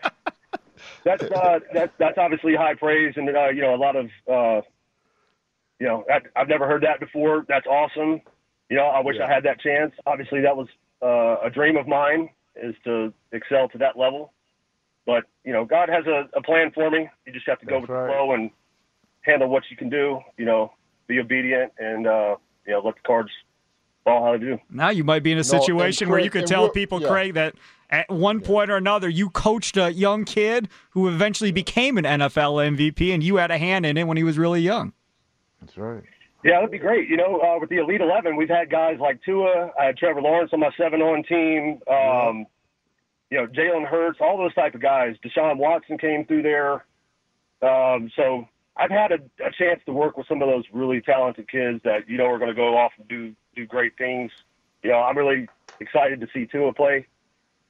that's 1.08 1.32
uh, 1.32 1.58
that's 1.72 1.92
that's 1.98 2.18
obviously 2.18 2.54
high 2.54 2.74
praise, 2.74 3.14
and 3.16 3.28
uh, 3.34 3.48
you 3.48 3.62
know 3.62 3.74
a 3.74 3.76
lot 3.76 3.96
of 3.96 4.06
uh, 4.30 4.60
you 5.80 5.86
know 5.86 6.04
I, 6.10 6.20
I've 6.40 6.48
never 6.48 6.66
heard 6.66 6.82
that 6.82 7.00
before. 7.00 7.44
That's 7.48 7.66
awesome. 7.66 8.20
You 8.68 8.76
know, 8.76 8.84
I 8.84 9.00
wish 9.00 9.16
I 9.18 9.32
had 9.32 9.44
that 9.44 9.60
chance. 9.60 9.92
Obviously, 10.06 10.42
that 10.42 10.56
was 10.56 10.68
uh, 11.02 11.46
a 11.46 11.50
dream 11.50 11.76
of 11.76 11.88
mine 11.88 12.28
is 12.62 12.74
to 12.84 13.12
excel 13.32 13.68
to 13.70 13.78
that 13.78 13.96
level. 13.96 14.32
But 15.06 15.24
you 15.44 15.52
know, 15.52 15.64
God 15.64 15.88
has 15.88 16.04
a, 16.06 16.28
a 16.36 16.42
plan 16.42 16.70
for 16.74 16.90
me. 16.90 17.08
You 17.26 17.32
just 17.32 17.48
have 17.48 17.60
to 17.60 17.66
go 17.66 17.76
That's 17.76 17.82
with 17.82 17.90
right. 17.90 18.06
the 18.06 18.12
flow 18.12 18.32
and 18.32 18.50
handle 19.22 19.48
what 19.48 19.62
you 19.70 19.76
can 19.76 19.88
do. 19.88 20.20
You 20.36 20.44
know, 20.44 20.72
be 21.06 21.18
obedient 21.18 21.72
and 21.78 22.06
uh, 22.06 22.36
you 22.66 22.72
know 22.74 22.80
let 22.80 22.96
the 22.96 23.00
cards 23.06 23.30
fall 24.04 24.24
how 24.24 24.32
they 24.32 24.44
do. 24.44 24.58
Now 24.70 24.90
you 24.90 25.04
might 25.04 25.22
be 25.22 25.32
in 25.32 25.38
a 25.38 25.40
and 25.40 25.46
situation 25.46 26.10
where 26.10 26.20
you 26.20 26.30
could 26.30 26.46
tell 26.46 26.68
people, 26.68 27.00
yeah. 27.00 27.08
Craig, 27.08 27.34
that 27.34 27.54
at 27.90 28.08
one 28.10 28.40
point 28.40 28.70
or 28.70 28.76
another 28.76 29.08
you 29.08 29.30
coached 29.30 29.76
a 29.76 29.92
young 29.92 30.24
kid 30.24 30.68
who 30.90 31.08
eventually 31.08 31.52
became 31.52 31.98
an 31.98 32.04
NFL 32.04 32.76
MVP, 32.76 33.12
and 33.14 33.22
you 33.22 33.36
had 33.36 33.50
a 33.50 33.58
hand 33.58 33.86
in 33.86 33.96
it 33.96 34.06
when 34.06 34.16
he 34.16 34.24
was 34.24 34.38
really 34.38 34.60
young. 34.60 34.92
That's 35.60 35.76
right. 35.76 36.02
Yeah, 36.44 36.56
that'd 36.56 36.70
be 36.70 36.78
great. 36.78 37.08
You 37.08 37.16
know, 37.16 37.40
uh, 37.40 37.58
with 37.60 37.68
the 37.68 37.78
Elite 37.78 38.00
Eleven, 38.00 38.36
we've 38.36 38.48
had 38.48 38.70
guys 38.70 38.98
like 39.00 39.20
Tua. 39.24 39.72
I 39.78 39.86
had 39.86 39.96
Trevor 39.96 40.22
Lawrence 40.22 40.52
on 40.52 40.60
my 40.60 40.70
seven-on 40.76 41.24
team. 41.24 41.80
Um, 41.90 42.46
You 43.30 43.38
know, 43.38 43.46
Jalen 43.46 43.86
Hurts, 43.86 44.18
all 44.20 44.38
those 44.38 44.54
type 44.54 44.74
of 44.74 44.80
guys. 44.80 45.16
Deshaun 45.24 45.56
Watson 45.58 45.98
came 45.98 46.24
through 46.24 46.42
there. 46.42 46.84
Um, 47.60 48.10
so 48.14 48.48
I've 48.76 48.90
had 48.90 49.10
a, 49.12 49.18
a 49.44 49.50
chance 49.58 49.80
to 49.86 49.92
work 49.92 50.16
with 50.16 50.26
some 50.28 50.40
of 50.40 50.48
those 50.48 50.64
really 50.72 51.00
talented 51.00 51.50
kids 51.50 51.80
that 51.82 52.08
you 52.08 52.16
know 52.16 52.26
are 52.26 52.38
going 52.38 52.50
to 52.50 52.54
go 52.54 52.76
off 52.78 52.92
and 52.98 53.08
do 53.08 53.34
do 53.56 53.66
great 53.66 53.98
things. 53.98 54.30
You 54.82 54.90
know, 54.90 54.98
I'm 54.98 55.18
really 55.18 55.48
excited 55.80 56.20
to 56.20 56.28
see 56.32 56.46
Tua 56.46 56.72
play. 56.72 57.06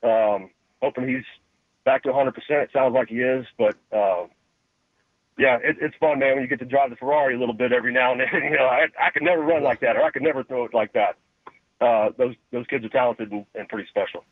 Um, 0.03 0.51
hoping 0.81 1.09
he's 1.09 1.25
back 1.85 2.03
to 2.05 2.11
100%. 2.11 2.33
It 2.51 2.71
sounds 2.73 2.95
like 2.95 3.09
he 3.09 3.21
is, 3.21 3.47
but. 3.59 3.77
Um, 3.93 4.29
yeah, 5.39 5.57
it, 5.63 5.77
it's 5.81 5.95
fun, 5.99 6.19
man. 6.19 6.35
When 6.35 6.43
you 6.43 6.49
get 6.49 6.59
to 6.59 6.65
drive 6.65 6.91
the 6.91 6.97
Ferrari 6.97 7.37
a 7.37 7.39
little 7.39 7.55
bit 7.55 7.73
every 7.73 7.93
now 7.93 8.13
and 8.13 8.21
then, 8.21 8.29
you 8.43 8.51
know, 8.51 8.67
I, 8.67 8.87
I 9.01 9.11
could 9.11 9.23
never 9.23 9.41
run 9.41 9.63
like 9.63 9.81
that, 9.81 9.97
or 9.97 10.03
I 10.03 10.11
could 10.11 10.23
never 10.23 10.43
throw 10.43 10.65
it 10.65 10.75
like 10.75 10.93
that. 10.95 11.17
Uh, 11.81 12.11
those 12.19 12.35
those 12.51 12.67
kids 12.67 12.85
are 12.85 12.89
talented 12.89 13.31
and, 13.31 13.47
and 13.55 13.69
pretty 13.69 13.89
special. 13.89 14.25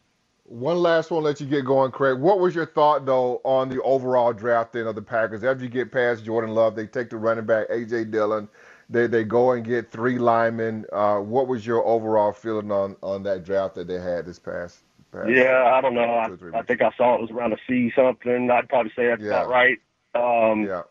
One 0.48 0.78
last 0.78 1.10
one, 1.10 1.22
let 1.22 1.40
you 1.40 1.46
get 1.46 1.64
going, 1.64 1.90
Craig. 1.90 2.18
What 2.18 2.40
was 2.40 2.54
your 2.54 2.66
thought 2.66 3.06
though 3.06 3.40
on 3.44 3.68
the 3.68 3.80
overall 3.82 4.32
drafting 4.32 4.86
of 4.86 4.96
the 4.96 5.02
Packers? 5.02 5.44
After 5.44 5.62
you 5.64 5.70
get 5.70 5.92
past 5.92 6.24
Jordan 6.24 6.54
Love, 6.54 6.74
they 6.74 6.86
take 6.86 7.10
the 7.10 7.16
running 7.16 7.46
back 7.46 7.68
AJ 7.68 8.10
Dillon. 8.10 8.48
They 8.90 9.06
they 9.06 9.22
go 9.22 9.52
and 9.52 9.64
get 9.64 9.90
three 9.90 10.18
linemen. 10.18 10.86
Uh, 10.92 11.18
what 11.18 11.46
was 11.46 11.64
your 11.64 11.84
overall 11.86 12.32
feeling 12.32 12.72
on 12.72 12.96
on 13.02 13.22
that 13.24 13.44
draft 13.44 13.76
that 13.76 13.86
they 13.86 14.00
had 14.00 14.26
this 14.26 14.40
past? 14.40 14.82
Past 15.12 15.28
Yeah, 15.28 15.72
I 15.74 15.80
don't 15.80 15.94
know. 15.94 16.36
two 16.36 16.50
I, 16.54 16.58
I 16.58 16.62
think 16.62 16.82
I 16.82 16.90
saw 16.96 17.14
it 17.16 17.20
was 17.22 17.30
around 17.30 17.52
a 17.52 17.56
C 17.68 17.92
something. 17.94 18.50
I'd 18.50 18.68
probably 18.68 18.92
say 18.96 19.06
that's 19.08 19.22
Yeah. 19.22 19.42
about 19.42 19.48
right. 19.48 19.78
Um, 20.14 20.62
Yeah. 20.64 20.82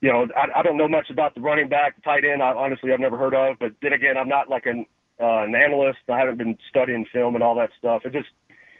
You 0.00 0.12
know, 0.12 0.28
I, 0.36 0.58
I 0.58 0.62
don't 0.62 0.76
know 0.76 0.88
much 0.88 1.08
about 1.08 1.34
the 1.34 1.40
running 1.40 1.68
back, 1.68 1.96
the 1.96 2.02
tight 2.02 2.24
end. 2.26 2.42
I, 2.42 2.52
honestly, 2.52 2.92
I've 2.92 3.00
never 3.00 3.16
heard 3.16 3.34
of. 3.34 3.58
But 3.58 3.72
then 3.80 3.94
again, 3.94 4.18
I'm 4.18 4.28
not 4.28 4.50
like 4.50 4.66
an 4.66 4.84
uh, 5.20 5.44
an 5.44 5.54
analyst. 5.54 6.00
I 6.12 6.18
haven't 6.18 6.36
been 6.38 6.58
studying 6.68 7.06
film 7.12 7.34
and 7.36 7.42
all 7.44 7.54
that 7.54 7.70
stuff. 7.78 8.02
It 8.04 8.12
just 8.12 8.28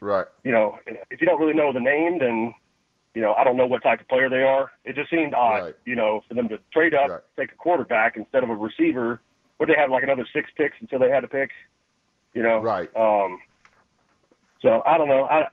Right. 0.01 0.27
you 0.43 0.53
know, 0.53 0.79
if 1.11 1.21
you 1.23 1.27
don't 1.27 1.41
really 1.41 1.55
know 1.55 1.73
the 1.73 1.81
name, 1.81 2.19
then, 2.19 2.53
you 3.15 3.23
know, 3.23 3.33
I 3.35 3.45
don't 3.45 3.57
know 3.57 3.67
what 3.67 3.83
type 3.83 4.01
of 4.03 4.09
player 4.09 4.29
they 4.29 4.43
are. 4.43 4.71
It 4.85 4.97
just 4.97 5.09
seemed 5.09 5.33
odd, 5.33 5.63
Right. 5.63 5.75
you 5.87 5.95
know, 5.97 6.23
for 6.29 6.35
them 6.35 6.47
to 6.51 6.59
trade 6.73 6.93
up, 6.93 7.09
Right. 7.09 7.21
take 7.39 7.53
a 7.53 7.55
quarterback 7.55 8.17
instead 8.19 8.43
of 8.43 8.51
a 8.51 8.55
receiver. 8.55 9.21
Would 9.59 9.71
they 9.71 9.77
have 9.77 9.91
like 9.91 10.03
another 10.03 10.27
six 10.31 10.51
picks 10.57 10.77
until 10.81 10.99
they 10.99 11.09
had 11.09 11.25
a 11.25 11.29
pick? 11.29 11.53
You 12.35 12.43
know, 12.43 12.59
Right. 12.61 12.95
Um, 12.95 13.41
so 14.65 14.83
I 14.85 14.99
don't 14.99 15.07
know. 15.09 15.25
I, 15.25 15.47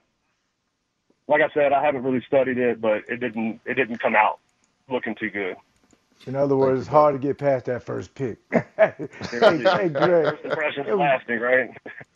like 1.28 1.42
I 1.42 1.52
said, 1.54 1.72
I 1.72 1.84
haven't 1.84 2.02
really 2.02 2.22
studied 2.26 2.58
it, 2.58 2.80
but 2.80 3.02
it 3.08 3.20
didn't. 3.20 3.60
It 3.64 3.74
didn't 3.74 3.98
come 3.98 4.16
out 4.16 4.40
looking 4.90 5.14
too 5.14 5.30
good. 5.30 5.54
In 6.26 6.36
other 6.36 6.56
words, 6.56 6.80
it's 6.80 6.88
hard 6.88 7.14
to 7.14 7.18
get 7.18 7.36
past 7.38 7.64
that 7.66 7.82
first 7.82 8.14
pick. 8.14 8.38
hey, 8.52 8.62
hey, 8.76 9.88
Greg. 9.88 10.24
First 10.24 10.44
impressions 10.44 10.86
lasting, 10.96 11.40
right? 11.40 11.70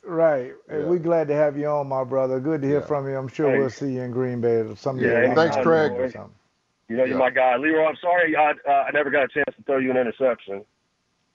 Right. 0.05 0.53
Yeah. 0.71 0.85
We're 0.85 0.99
glad 0.99 1.27
to 1.29 1.35
have 1.35 1.57
you 1.59 1.67
on, 1.67 1.89
my 1.89 2.05
brother. 2.05 2.39
Good 2.39 2.63
to 2.63 2.69
hear 2.69 2.81
Yeah. 2.81 2.87
from 2.87 3.09
you. 3.09 3.17
I'm 3.17 3.27
sure 3.29 3.51
Hey. 3.51 3.59
we'll 3.59 3.71
see 3.71 3.95
you 3.95 4.03
in 4.03 4.13
Green 4.13 4.41
Bay 4.41 4.65
someday. 4.77 5.27
Yeah, 5.29 5.35
thanks, 5.35 5.57
Craig. 5.57 5.91
or 5.93 6.09
something. 6.11 6.33
You 6.89 6.97
know, 6.99 7.05
you're 7.05 7.15
Yeah. 7.15 7.19
my 7.19 7.31
guy, 7.31 7.57
Leroy. 7.57 7.85
I'm 7.87 7.97
sorry, 7.97 8.37
I 8.37 8.53
uh, 8.53 8.71
I 8.71 8.91
never 8.93 9.11
got 9.11 9.25
a 9.25 9.29
chance 9.29 9.57
to 9.57 9.63
throw 9.65 9.79
you 9.79 9.91
an 9.91 9.97
interception. 9.97 10.65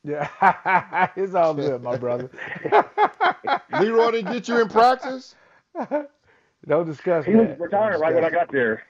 Yeah, 0.05 1.09
it's 1.17 1.35
all 1.35 1.53
good, 1.53 1.83
my 1.83 1.97
brother. 1.97 2.29
Leroy 3.79 4.11
didn't 4.11 4.31
get 4.31 4.47
you 4.47 4.61
in 4.61 4.69
practice. 4.69 5.35
Don't 6.67 6.85
discuss 6.85 7.25
He 7.25 7.33
was 7.35 7.47
that. 7.47 7.59
retired 7.59 7.99
right 7.99 8.13
when 8.13 8.23
I 8.23 8.29
got 8.29 8.51
there. 8.51 8.83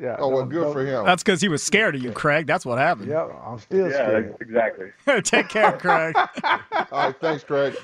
Yeah. 0.00 0.16
Oh 0.18 0.28
well, 0.28 0.44
good 0.44 0.72
for 0.72 0.84
him. 0.84 1.04
That's 1.06 1.22
because 1.22 1.40
he 1.40 1.48
was 1.48 1.62
scared 1.62 1.94
of 1.94 2.02
you, 2.02 2.12
Craig. 2.12 2.46
That's 2.46 2.66
what 2.66 2.78
happened. 2.78 3.08
Yeah, 3.08 3.26
I'm 3.44 3.58
still 3.58 3.88
Yeah, 3.88 3.94
scared. 3.94 4.36
exactly. 4.40 4.86
Take 5.22 5.48
care, 5.48 5.72
Craig. 5.72 6.14
All 6.44 6.60
right, 6.92 7.14
thanks, 7.20 7.42
Craig. 7.42 7.74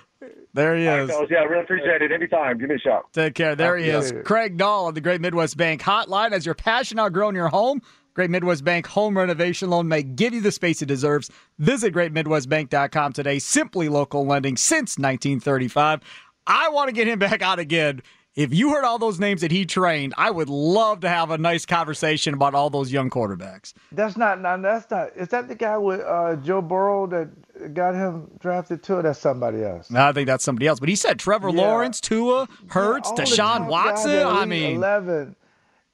There 0.52 0.76
he 0.76 0.86
is. 0.86 1.10
fellas, 1.10 1.28
yeah, 1.30 1.38
I 1.38 1.44
really 1.44 1.64
appreciate 1.64 2.02
it. 2.02 2.12
Anytime, 2.12 2.58
give 2.58 2.68
me 2.68 2.76
a 2.76 2.78
shout. 2.78 3.12
Take 3.12 3.34
care. 3.34 3.56
There 3.56 3.76
he 3.76 3.88
is. 3.88 4.06
Appreciate. 4.10 4.24
Craig 4.26 4.56
Dahl 4.58 4.88
of 4.88 4.94
the 4.94 5.00
Great 5.00 5.20
Midwest 5.20 5.56
Bank 5.56 5.80
Hotline. 5.82 6.32
As 6.32 6.44
your 6.46 6.54
passion 6.54 6.98
outgrown 6.98 7.34
your 7.34 7.48
home, 7.48 7.80
Great 8.14 8.30
Midwest 8.30 8.64
Bank 8.64 8.86
Home 8.88 9.16
Renovation 9.16 9.70
Loan 9.70 9.88
may 9.88 10.02
give 10.02 10.32
you 10.34 10.40
the 10.42 10.52
space 10.52 10.80
it 10.82 10.86
deserves. 10.86 11.30
Visit 11.58 11.92
greatmidwestbank.com 11.94 13.12
today. 13.14 13.38
Simply 13.38 13.88
local 13.88 14.26
lending 14.26 14.56
since 14.56 14.98
1935. 14.98 16.00
I 16.46 16.68
want 16.68 16.88
to 16.88 16.92
get 16.92 17.08
him 17.08 17.18
back 17.18 17.42
out 17.42 17.58
again. 17.58 18.02
If 18.36 18.52
you 18.52 18.70
heard 18.70 18.84
all 18.84 18.98
those 18.98 19.20
names 19.20 19.42
that 19.42 19.52
he 19.52 19.64
trained, 19.64 20.12
I 20.16 20.30
would 20.30 20.48
love 20.48 21.00
to 21.00 21.08
have 21.08 21.30
a 21.30 21.38
nice 21.38 21.64
conversation 21.64 22.34
about 22.34 22.52
all 22.54 22.68
those 22.68 22.90
young 22.90 23.08
quarterbacks. 23.08 23.74
That's 23.92 24.16
not, 24.16 24.40
no, 24.40 24.60
that's 24.60 24.90
not. 24.90 25.10
Is 25.16 25.28
that 25.28 25.46
the 25.46 25.54
guy 25.54 25.78
with 25.78 26.00
uh, 26.00 26.34
Joe 26.36 26.60
Burrow 26.60 27.06
that 27.06 27.74
got 27.74 27.94
him 27.94 28.28
drafted 28.40 28.82
too? 28.82 28.94
Or 28.96 29.02
that's 29.02 29.20
somebody 29.20 29.62
else. 29.62 29.88
No, 29.88 30.04
I 30.04 30.12
think 30.12 30.26
that's 30.26 30.42
somebody 30.42 30.66
else. 30.66 30.80
But 30.80 30.88
he 30.88 30.96
said 30.96 31.20
Trevor 31.20 31.50
Yeah. 31.50 31.60
Lawrence, 31.62 32.00
Tua, 32.00 32.48
Hurts, 32.68 33.12
the 33.12 33.22
Deshaun 33.22 33.68
Watson. 33.68 34.26
I 34.26 34.44
mean, 34.46 34.76
eleven. 34.76 35.36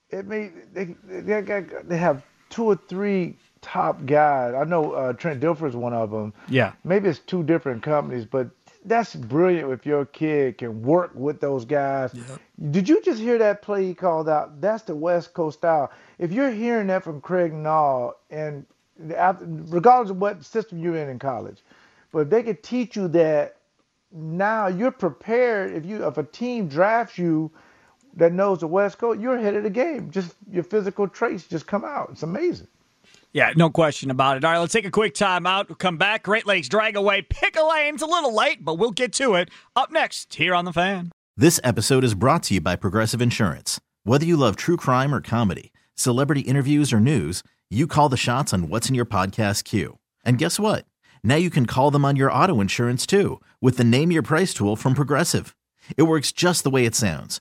It 0.09 0.27
may 0.27 0.51
they 0.73 0.97
they, 1.05 1.43
got, 1.43 1.89
they 1.89 1.99
have 1.99 2.23
two 2.49 2.65
or 2.65 2.77
three 2.89 3.37
top 3.61 4.07
guys. 4.07 4.55
I 4.55 4.65
know 4.65 4.93
uh, 4.93 5.13
Trent 5.13 5.41
Dilfer 5.43 5.69
is 5.69 5.77
one 5.77 5.93
of 5.93 6.11
them. 6.11 6.33
yeah. 6.49 6.73
Maybe 6.85 7.11
it's 7.11 7.19
two 7.19 7.43
different 7.43 7.83
companies, 7.83 8.25
but 8.25 8.49
that's 8.85 9.15
brilliant 9.17 9.73
if 9.73 9.87
your 9.87 10.07
kid 10.07 10.59
can 10.59 10.83
work 10.83 11.13
with 11.15 11.41
those 11.41 11.65
guys. 11.65 12.15
Did 12.71 12.89
you 12.89 13.03
just 13.03 13.21
hear 13.21 13.39
that 13.39 13.63
play 13.63 13.87
he 13.87 13.95
called 13.95 14.29
out? 14.29 14.61
That's 14.61 14.85
the 14.85 14.97
West 14.97 15.35
Coast 15.35 15.59
style. 15.59 15.93
If 16.19 16.33
you're 16.33 16.51
hearing 16.51 16.89
that 16.89 17.05
from 17.05 17.21
Craig 17.21 17.53
Nall, 17.53 18.13
and 18.31 18.67
after- 19.17 19.47
regardless 19.49 20.11
of 20.11 20.19
what 20.19 20.45
system 20.45 20.79
you're 20.79 20.97
in 20.97 21.09
in 21.09 21.19
college, 21.19 21.63
but 22.13 22.21
if 22.21 22.31
they 22.31 22.43
could 22.43 22.63
teach 22.63 22.97
you 22.97 23.09
that 23.09 23.57
now 24.13 24.67
you're 24.67 24.91
prepared. 24.91 25.73
If 25.75 25.87
you 25.87 26.07
if 26.07 26.19
a 26.19 26.23
team 26.25 26.69
drafts 26.69 27.19
you 27.19 27.51
that 28.17 28.33
knows 28.33 28.61
the 28.61 28.67
West 28.67 28.99
Coast, 28.99 29.21
you're 29.21 29.37
ahead 29.37 29.55
of 29.57 29.63
the 29.63 29.71
game. 29.71 30.11
Just 30.11 30.35
your 30.51 30.65
physical 30.65 31.09
traits 31.09 31.47
just 31.47 31.67
come 31.67 31.85
out. 31.85 32.11
It's 32.13 32.23
amazing. 32.23 32.69
Yeah, 33.33 33.53
no 33.55 33.71
question 33.71 34.11
about 34.11 34.37
it. 34.37 34.45
All 34.45 34.51
right, 34.51 34.59
let's 34.59 34.73
take 34.73 34.85
a 34.85 34.91
quick 34.91 35.15
time 35.15 35.47
out. 35.47 35.69
We'll 35.69 35.77
come 35.77 35.97
back. 35.97 36.25
Great 36.25 36.47
Lakes 36.47 36.69
Dragaway. 36.69 37.29
Pick 37.29 37.57
a 37.57 37.63
lane. 37.63 37.95
It's 37.95 38.03
a 38.03 38.07
little 38.07 38.35
late, 38.35 38.65
but 38.65 38.75
we'll 38.75 38.91
get 38.91 39.13
to 39.15 39.35
it. 39.35 39.51
Up 39.77 39.93
next, 39.93 40.35
here 40.35 40.53
on 40.55 40.65
The 40.65 40.73
Fan. 40.73 41.13
This 41.37 41.61
episode 41.63 42.03
is 42.03 42.15
brought 42.15 42.43
to 42.45 42.55
you 42.55 42.61
by 42.61 42.75
Progressive 42.75 43.23
Insurance. 43.23 43.81
Whether 44.03 44.27
you 44.27 44.37
love 44.37 44.57
true 44.57 44.77
crime 44.77 45.15
or 45.15 45.21
comedy, 45.21 45.73
celebrity 45.95 46.41
interviews 46.41 46.93
or 46.93 46.99
news, 46.99 47.45
you 47.71 47.87
call 47.87 48.09
the 48.09 48.17
shots 48.17 48.53
on 48.53 48.69
what's 48.69 48.89
in 48.89 48.97
your 48.97 49.07
podcast 49.07 49.63
queue. 49.63 49.99
And 50.25 50.37
guess 50.37 50.59
what? 50.59 50.85
Now 51.23 51.37
you 51.37 51.51
can 51.51 51.67
call 51.67 51.93
them 51.93 52.05
on 52.05 52.17
your 52.17 52.33
auto 52.33 52.61
insurance 52.61 53.07
too 53.07 53.41
with 53.61 53.77
the 53.77 53.85
Name 53.85 54.11
Your 54.11 54.23
Price 54.23 54.53
tool 54.53 54.75
from 54.75 54.95
Progressive. 54.95 55.55
It 55.97 56.03
works 56.03 56.33
just 56.33 56.65
the 56.65 56.71
way 56.71 56.85
it 56.85 56.95
sounds. 56.97 57.41